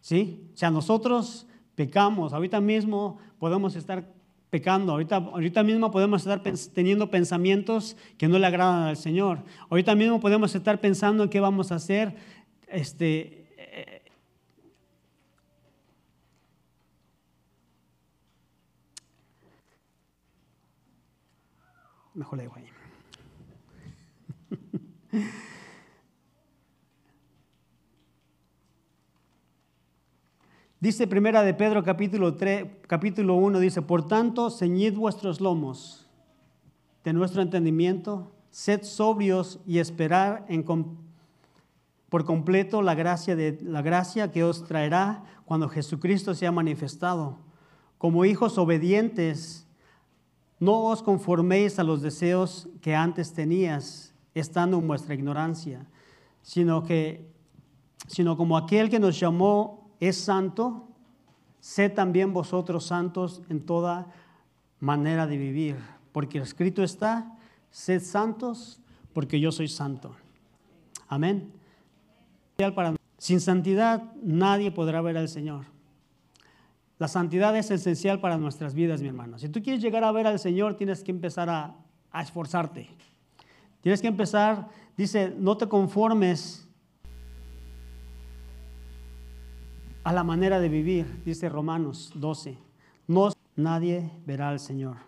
[0.00, 0.48] ¿Sí?
[0.54, 4.08] O sea, nosotros pecamos, ahorita mismo podemos estar
[4.50, 4.92] pecando.
[4.92, 6.40] Ahorita, ahorita mismo podemos estar
[6.72, 9.42] teniendo pensamientos que no le agradan al Señor.
[9.68, 12.14] Ahorita mismo podemos estar pensando en qué vamos a hacer.
[12.68, 14.02] Este, eh,
[22.14, 22.66] mejor le dejo ahí.
[30.78, 36.06] Dice Primera de Pedro capítulo, 3, capítulo 1, dice, por tanto, ceñid vuestros lomos
[37.02, 40.46] de nuestro entendimiento, sed sobrios y esperar
[42.10, 47.38] por completo la gracia, de, la gracia que os traerá cuando Jesucristo sea manifestado.
[47.96, 49.66] Como hijos obedientes,
[50.60, 55.86] no os conforméis a los deseos que antes tenías, estando en vuestra ignorancia,
[56.42, 57.34] sino que
[58.08, 60.88] sino como aquel que nos llamó es santo,
[61.60, 64.06] sé también vosotros santos en toda
[64.80, 65.76] manera de vivir,
[66.12, 67.36] porque escrito está,
[67.70, 68.80] sed santos
[69.12, 70.14] porque yo soy santo.
[71.08, 71.52] Amén.
[73.18, 75.64] Sin santidad nadie podrá ver al Señor.
[76.98, 79.38] La santidad es esencial para nuestras vidas, mi hermano.
[79.38, 81.76] Si tú quieres llegar a ver al Señor, tienes que empezar a,
[82.10, 82.88] a esforzarte.
[83.82, 86.65] Tienes que empezar, dice, no te conformes
[90.06, 92.56] a la manera de vivir, dice Romanos 12.
[93.08, 94.98] No, nadie verá al Señor.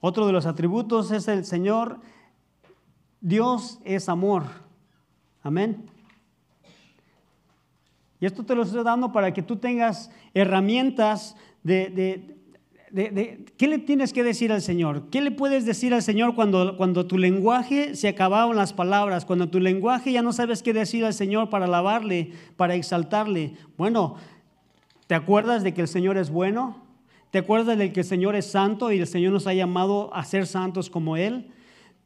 [0.00, 2.00] Otro de los atributos es el Señor.
[3.20, 4.44] Dios es amor.
[5.42, 5.84] Amén.
[8.20, 12.39] Y esto te lo estoy dando para que tú tengas herramientas de,
[12.92, 15.10] ¿qué le tienes que decir al Señor?
[15.10, 19.24] ¿Qué le puedes decir al Señor cuando, cuando tu lenguaje se acabaron las palabras?
[19.24, 23.54] Cuando tu lenguaje ya no sabes qué decir al Señor para alabarle, para exaltarle.
[23.76, 24.16] Bueno,
[25.06, 26.82] ¿te acuerdas de que el Señor es bueno?
[27.30, 30.24] ¿Te acuerdas de que el Señor es santo y el Señor nos ha llamado a
[30.24, 31.50] ser santos como Él?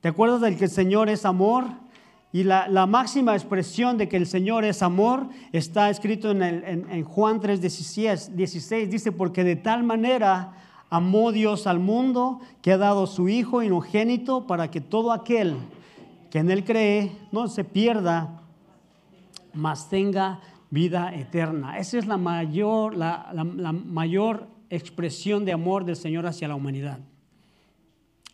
[0.00, 1.64] ¿Te acuerdas de que el Señor es amor?
[2.30, 7.40] Y la, máxima expresión de que el Señor es amor está escrito en, en, Juan
[7.40, 8.90] 3, 16, 16.
[8.90, 10.52] Dice, porque de tal manera
[10.90, 15.56] amó Dios al mundo que ha dado su Hijo inogénito para que todo aquel
[16.30, 18.42] que en Él cree no se pierda,
[19.52, 21.78] mas tenga vida eterna.
[21.78, 26.98] Esa es la mayor, la, la mayor expresión de amor del Señor hacia la humanidad.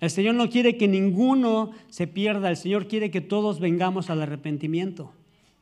[0.00, 4.22] El Señor no quiere que ninguno se pierda, el Señor quiere que todos vengamos al
[4.22, 5.12] arrepentimiento.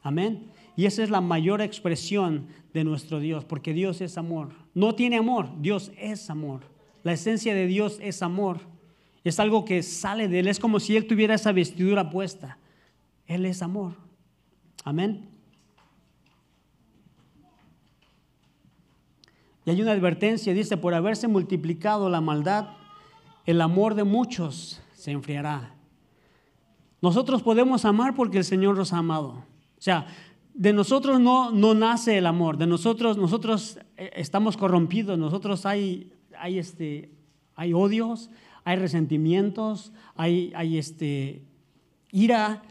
[0.00, 0.46] Amén.
[0.76, 4.50] Y esa es la mayor expresión de nuestro Dios, porque Dios es amor.
[4.74, 6.60] No tiene amor, Dios es amor.
[7.08, 8.58] La esencia de Dios es amor.
[9.24, 12.58] Es algo que sale de Él, es como si Él tuviera esa vestidura puesta.
[13.26, 13.94] Él es amor.
[14.84, 15.26] Amén.
[19.64, 22.76] Y hay una advertencia, dice, por haberse multiplicado la maldad,
[23.46, 25.74] el amor de muchos se enfriará.
[27.00, 29.28] Nosotros podemos amar porque el Señor nos ha amado.
[29.28, 30.08] O sea,
[30.52, 36.12] de nosotros no, no nace el amor, de nosotros, nosotros eh, estamos corrompidos, nosotros hay,
[36.40, 37.10] hay, este,
[37.54, 38.30] hay odios,
[38.64, 41.42] hay resentimientos, hay, hay este,
[42.12, 42.62] ira.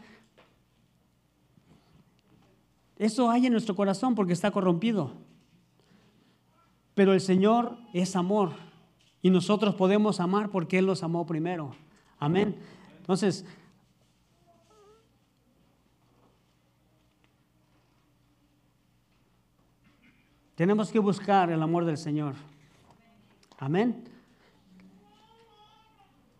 [2.96, 5.12] Eso hay en nuestro corazón porque está corrompido.
[6.94, 8.52] Pero el Señor es amor.
[9.22, 11.74] Y nosotros podemos amar porque Él los amó primero.
[12.18, 12.56] Amén.
[12.98, 13.44] Entonces,
[20.54, 22.34] tenemos que buscar el amor del Señor.
[23.58, 24.04] Amén.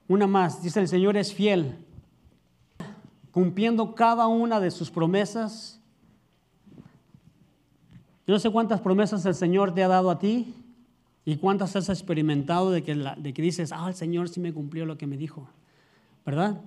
[0.08, 1.76] Una más, dice el Señor es fiel,
[3.30, 5.80] cumpliendo cada una de sus promesas.
[8.26, 10.54] Yo no sé cuántas promesas el Señor te ha dado a ti,
[11.28, 14.86] ¿Y cuántas has experimentado de que, de que dices, ah, el Señor sí me cumplió
[14.86, 15.46] lo que me dijo?
[16.24, 16.62] ¿Verdad?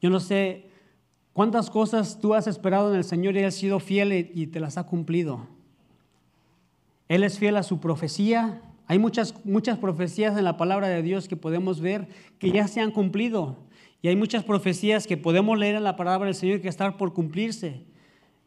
[0.00, 0.70] Yo no sé
[1.32, 4.60] cuántas cosas tú has esperado en el Señor y Él ha sido fiel y, te
[4.60, 5.48] las ha cumplido.
[7.12, 8.62] Él es fiel a su profecía.
[8.86, 12.08] Hay muchas, muchas profecías en la palabra de Dios que podemos ver
[12.38, 13.58] que ya se han cumplido.
[14.00, 17.12] Y hay muchas profecías que podemos leer en la palabra del Señor que están por
[17.12, 17.84] cumplirse.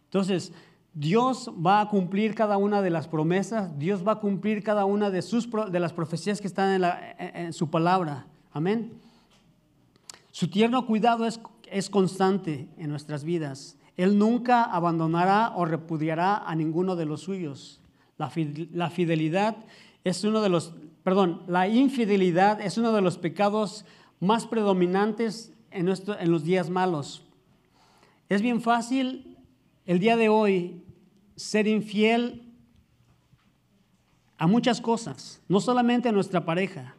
[0.05, 0.51] Entonces,
[0.95, 5.11] Dios va a cumplir cada una de las promesas, Dios va a cumplir cada una
[5.11, 6.84] de, sus, de las profecías que están
[7.20, 8.26] en, su palabra.
[8.51, 8.93] Amén.
[10.32, 11.39] Su tierno cuidado es,
[11.70, 13.78] es constante en nuestras vidas.
[13.95, 17.80] Él nunca abandonará o repudiará a ninguno de los suyos.
[18.18, 19.57] La, fidelidad
[20.03, 23.86] es uno de los, perdón, la infidelidad es uno de los pecados
[24.20, 27.26] más predominantes en, en los días malos.
[28.30, 29.38] Es bien fácil
[29.86, 30.82] el día de hoy
[31.36, 32.53] ser infiel
[34.38, 36.95] a muchas cosas, no solamente a nuestra pareja.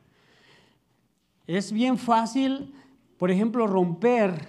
[1.46, 2.74] Es bien fácil,
[3.18, 4.48] por ejemplo, romper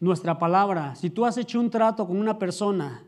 [0.00, 0.94] nuestra palabra.
[0.94, 3.02] Si tú has hecho un trato con una persona,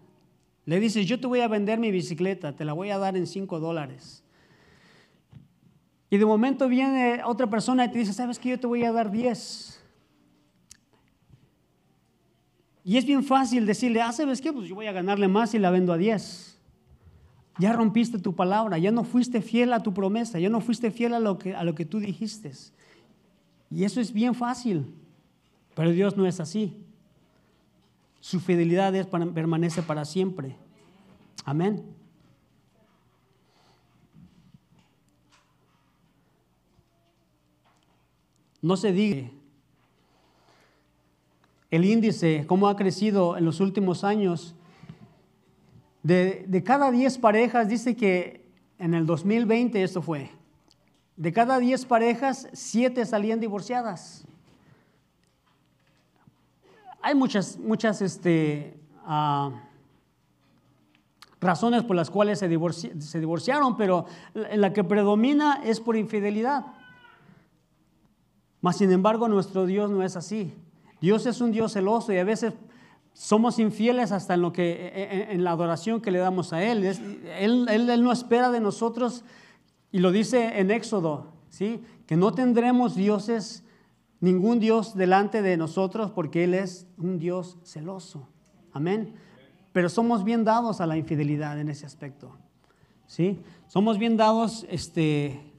[0.68, 3.26] le dices, yo te voy a vender mi bicicleta, te la voy a dar en
[3.26, 4.22] 5 dólares.
[6.10, 8.92] Y de momento viene otra persona y te dice, ¿sabes que yo te voy a
[8.92, 9.82] dar 10?
[12.84, 14.52] Y es bien fácil decirle, ah, ¿sabes qué?
[14.52, 16.60] Pues yo voy a ganarle más y la vendo a 10.
[17.58, 21.14] Ya rompiste tu palabra, ya no fuiste fiel a tu promesa, ya no fuiste fiel
[21.14, 22.52] a lo que, a lo que tú dijiste.
[23.70, 24.84] Y eso es bien fácil,
[25.74, 26.76] pero Dios no es así.
[28.20, 30.56] Su fidelidad es para, permanece para siempre.
[31.44, 31.84] Amén.
[38.60, 39.30] No se diga
[41.70, 44.54] el índice, cómo ha crecido en los últimos años.
[46.02, 48.46] De, cada 10 parejas, dice que
[48.78, 50.30] en el 2020 esto fue,
[51.16, 54.24] de cada 10 parejas, 7 salían divorciadas.
[57.08, 59.62] Hay muchas, muchas este, ah,
[61.40, 62.48] razones por las cuales se,
[63.00, 64.04] se divorciaron, pero
[64.34, 66.66] la que predomina es por infidelidad.
[68.60, 70.52] Mas sin embargo nuestro Dios no es así.
[71.00, 72.52] Dios es un Dios celoso y a veces
[73.14, 76.84] somos infieles hasta en, lo que, en, la adoración que le damos a él.
[76.84, 78.04] él, él.
[78.04, 79.24] no espera de nosotros,
[79.90, 81.82] y lo dice en Éxodo, ¿sí?
[82.06, 83.64] que no tendremos dioses,
[84.20, 88.28] ningún Dios delante de nosotros porque Él es un Dios celoso.
[88.72, 89.14] Amén.
[89.72, 92.36] Pero somos bien dados a la infidelidad en ese aspecto.
[93.06, 93.38] ¿sí?
[93.66, 95.52] Somos bien dados este,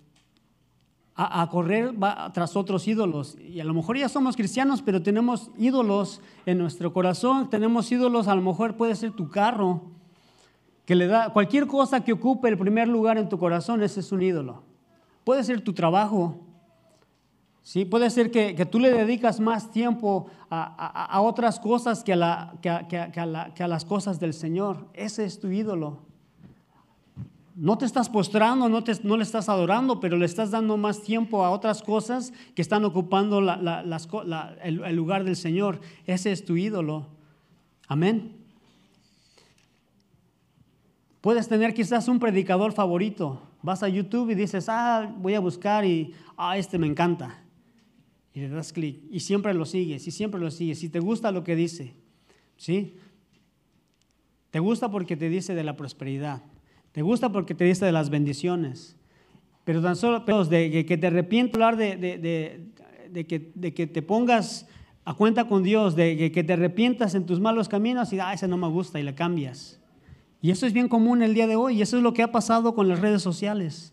[1.15, 1.93] a, correr
[2.33, 3.37] tras otros ídolos.
[3.39, 7.49] Y a lo mejor ya somos cristianos, pero tenemos ídolos en nuestro corazón.
[7.49, 9.81] Tenemos ídolos, a lo mejor puede ser tu carro,
[10.85, 14.11] que le da cualquier cosa que ocupe el primer lugar en tu corazón, ese es
[14.11, 14.63] un ídolo.
[15.23, 16.39] Puede ser tu trabajo.
[17.63, 17.85] ¿Sí?
[17.85, 23.67] Puede ser que, tú le dedicas más tiempo a, otras cosas que a, que a
[23.67, 24.87] las cosas del Señor.
[24.93, 26.09] Ese es tu ídolo.
[27.59, 31.01] No te estás postrando, no, te, no, le estás adorando, pero le estás dando más
[31.01, 35.81] tiempo a otras cosas que están ocupando el, lugar del Señor.
[36.05, 37.07] Ese es tu ídolo.
[37.89, 38.37] Amén.
[41.19, 43.41] Puedes tener quizás un predicador favorito.
[43.61, 47.43] Vas a YouTube y dices, ah, voy a buscar y, ah, este me encanta.
[48.39, 50.79] Y le das clic y siempre lo sigues y siempre lo sigues.
[50.79, 51.93] Si te gusta lo que dice,
[52.55, 52.95] ¿sí?
[54.49, 56.41] Te gusta porque te dice de la prosperidad.
[56.93, 58.95] Te gusta porque te dice de las bendiciones.
[59.65, 64.67] Pero tan solo de que te arrepiento hablar de, de, que, de que te pongas
[65.03, 68.47] a cuenta con Dios, de que te arrepientas en tus malos caminos y, ah, ese
[68.47, 69.81] no me gusta y le cambias.
[70.41, 72.31] Y eso es bien común el día de hoy y eso es lo que ha
[72.31, 73.91] pasado con las redes sociales.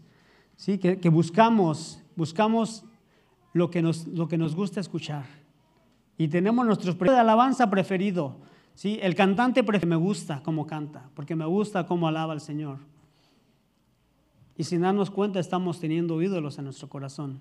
[0.54, 0.78] ¿sí?
[0.78, 2.84] Que buscamos, buscamos
[3.56, 5.24] lo que, nos, lo que nos gusta escuchar.
[6.18, 8.36] Y tenemos nuestro de alabanza preferido.
[8.74, 8.98] ¿sí?
[9.00, 12.78] El cantante me gusta cómo canta, porque me gusta cómo alaba al Señor.
[14.58, 17.40] Y sin darnos cuenta estamos teniendo ídolos en nuestro corazón.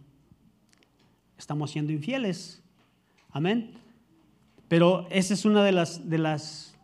[1.38, 2.64] Estamos siendo infieles.
[3.32, 3.74] Amén.
[4.70, 6.78] Pero esa es una de las, de las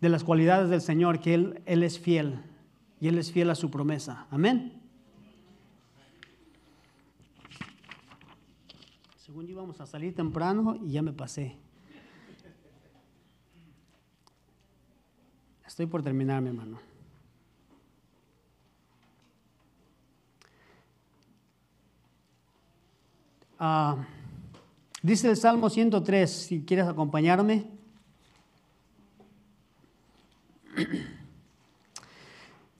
[0.00, 2.40] de las cualidades del Señor, que Él, Él es fiel
[3.02, 4.28] y Él es fiel a su promesa.
[4.30, 4.80] Amén.
[9.16, 11.56] Según íbamos a salir temprano y ya me pasé.
[15.66, 16.78] Estoy por terminar, mi hermano.
[23.58, 24.06] Ah,
[25.02, 27.66] dice el Salmo 103, si quieres acompañarme.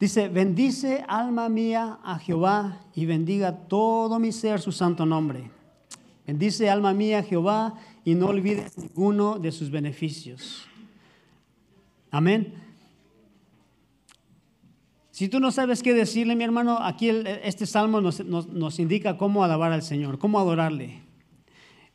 [0.03, 5.49] Dice, bendice alma mía a Jehová y bendiga todo mi ser su santo nombre.
[6.27, 10.67] Bendice alma mía Jehová y no olvides ninguno de sus beneficios.
[12.11, 12.53] Amén.
[15.13, 17.09] Si tú no sabes qué decirle, mi hermano, aquí
[17.45, 21.01] este salmo nos, nos indica cómo alabar al Señor, cómo adorarle.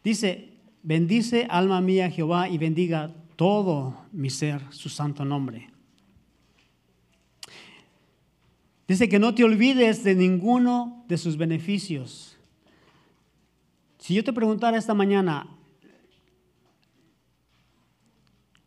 [0.02, 5.77] Dice, bendice alma mía Jehová y bendiga todo mi ser su santo nombre.
[8.88, 12.38] Dice que no te olvides de ninguno de sus beneficios.
[13.98, 15.48] Si yo te preguntara esta mañana,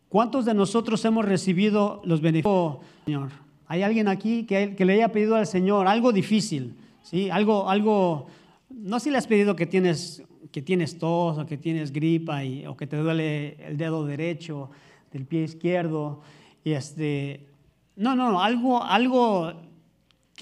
[0.09, 3.29] ¿cuántos de nosotros hemos recibido los beneficios Señor?
[3.67, 6.75] ¿Hay alguien aquí que, le haya pedido al Señor algo difícil?
[7.01, 7.31] ¿sí?
[7.31, 8.27] Algo, algo,
[8.69, 12.67] no si le has pedido que tienes, que tienes tos o que tienes gripa y,
[12.67, 14.69] o que te duele el dedo derecho
[15.11, 16.21] del pie izquierdo.
[16.63, 17.47] Y este,
[17.95, 19.70] no, no, algo, algo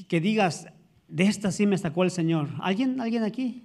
[0.07, 0.67] que, digas,
[1.07, 2.49] de esta sí me sacó el Señor.
[2.59, 3.63] ¿Alguien, alguien aquí?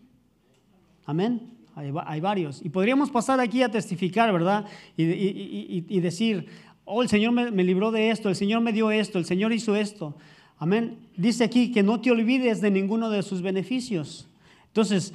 [1.07, 1.51] Amén.
[1.77, 2.65] Hay, varios.
[2.65, 4.67] Y podríamos pasar aquí a testificar, ¿verdad?
[4.97, 6.47] Y, decir,
[6.85, 9.53] oh, el Señor me, me, libró de esto, el Señor me dio esto, el Señor
[9.53, 10.17] hizo esto.
[10.59, 10.99] Amén.
[11.17, 14.29] Dice aquí que no te olvides de ninguno de sus beneficios.
[14.69, 15.13] Entonces,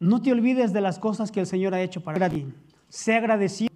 [0.00, 2.46] no te olvides de las cosas que el Señor ha hecho para ti.
[2.88, 3.72] Sé agradecido.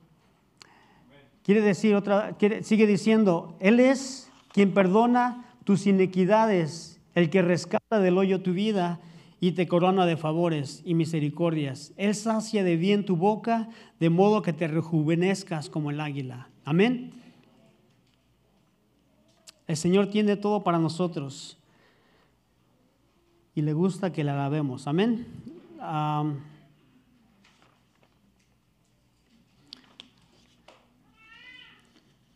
[1.43, 8.19] Quiere decir otra, sigue diciendo, Él es quien perdona tus inequidades, el que rescata del
[8.19, 9.01] hoyo tu vida
[9.41, 11.93] y te corona de favores y misericordias.
[11.97, 16.49] Él sacia de bien tu boca, de modo que te rejuvenezcas como el águila.
[16.65, 17.13] Amén.
[19.67, 21.59] El Señor tiene todo para nosotros
[23.55, 24.87] y le gusta que le alabemos.
[24.87, 25.27] Amén.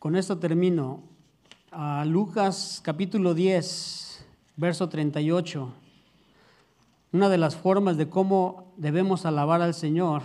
[0.06, 1.02] con esto termino
[1.78, 4.24] a Lucas capítulo 10,
[4.56, 5.74] verso 38.
[7.12, 10.22] Una de las formas de cómo debemos alabar al Señor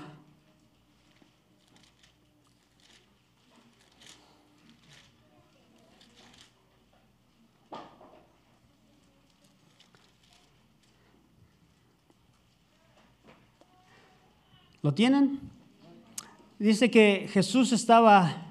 [14.81, 15.39] ¿Lo tienen?
[16.57, 18.50] Dice que Jesús estaba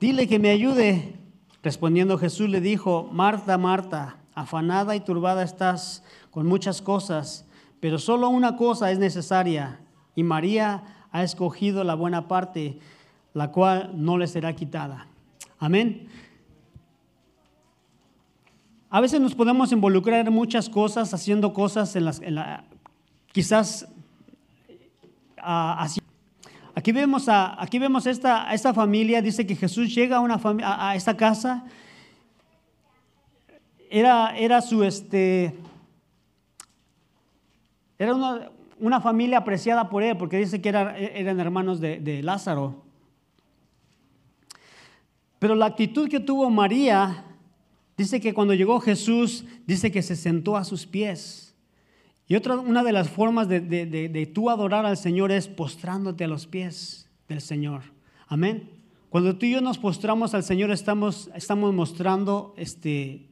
[0.00, 1.16] Dile que me ayude.
[1.62, 7.46] Respondiendo Jesús le dijo, Marta, Marta, afanada y turbada estás con muchas cosas
[7.84, 9.78] pero solo una cosa es necesaria
[10.14, 12.78] y María ha escogido la buena parte,
[13.34, 15.06] la cual no le será quitada.
[15.58, 16.08] Amén.
[18.88, 22.22] A veces nos podemos involucrar en muchas cosas, haciendo cosas en las,
[23.32, 23.86] quizás
[25.36, 26.00] así.
[26.74, 30.90] Aquí vemos a, aquí vemos esta, esta familia, dice que Jesús llega a, una a,
[30.90, 31.64] a esta casa.
[33.90, 35.54] Era, era su, este,
[37.98, 38.14] era
[38.80, 42.82] una, familia apreciada por él, porque dice que eran hermanos de Lázaro.
[45.44, 47.22] Pero la actitud que tuvo María,
[47.98, 51.43] dice que cuando llegó Jesús, dice que se sentó a sus pies.
[52.26, 56.24] Y otra, una de las formas de, de, de, tú adorar al Señor es postrándote
[56.24, 57.82] a los pies del Señor.
[58.26, 58.70] Amén.
[59.10, 63.28] Cuando tú y yo nos postramos al Señor, estamos, estamos mostrando este,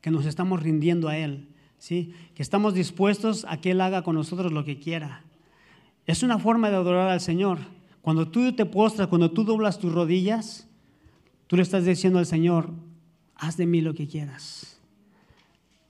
[0.00, 1.50] que nos estamos rindiendo a Él.
[1.80, 2.12] ¿sí?
[2.34, 5.24] que estamos dispuestos a que Él haga con nosotros lo que quiera.
[6.06, 7.58] Es una forma de adorar al Señor.
[8.02, 10.68] Cuando tú te postras, cuando tú doblas tus rodillas,
[11.48, 12.70] tú le estás diciendo al Señor,
[13.34, 14.78] haz de mí lo que quieras.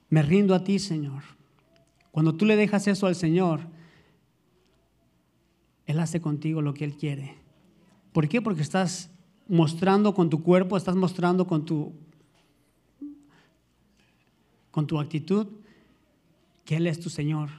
[0.09, 1.23] Me rindo a ti, Señor.
[2.11, 3.61] Cuando tú le dejas eso al Señor,
[5.85, 7.35] Él hace contigo lo que Él quiere.
[8.11, 8.41] ¿Por qué?
[8.41, 9.09] Porque estás
[9.47, 11.93] mostrando con tu cuerpo, estás mostrando con tu,
[14.71, 15.47] con tu actitud
[16.65, 17.49] que Él es tu Señor,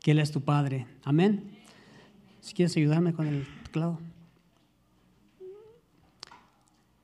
[0.00, 0.86] que Él es tu Padre.
[1.04, 1.50] Amén.
[2.40, 3.98] Si quieres ayudarme con el teclado.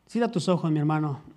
[0.07, 1.34] Cierra tus ojos, mi hermano.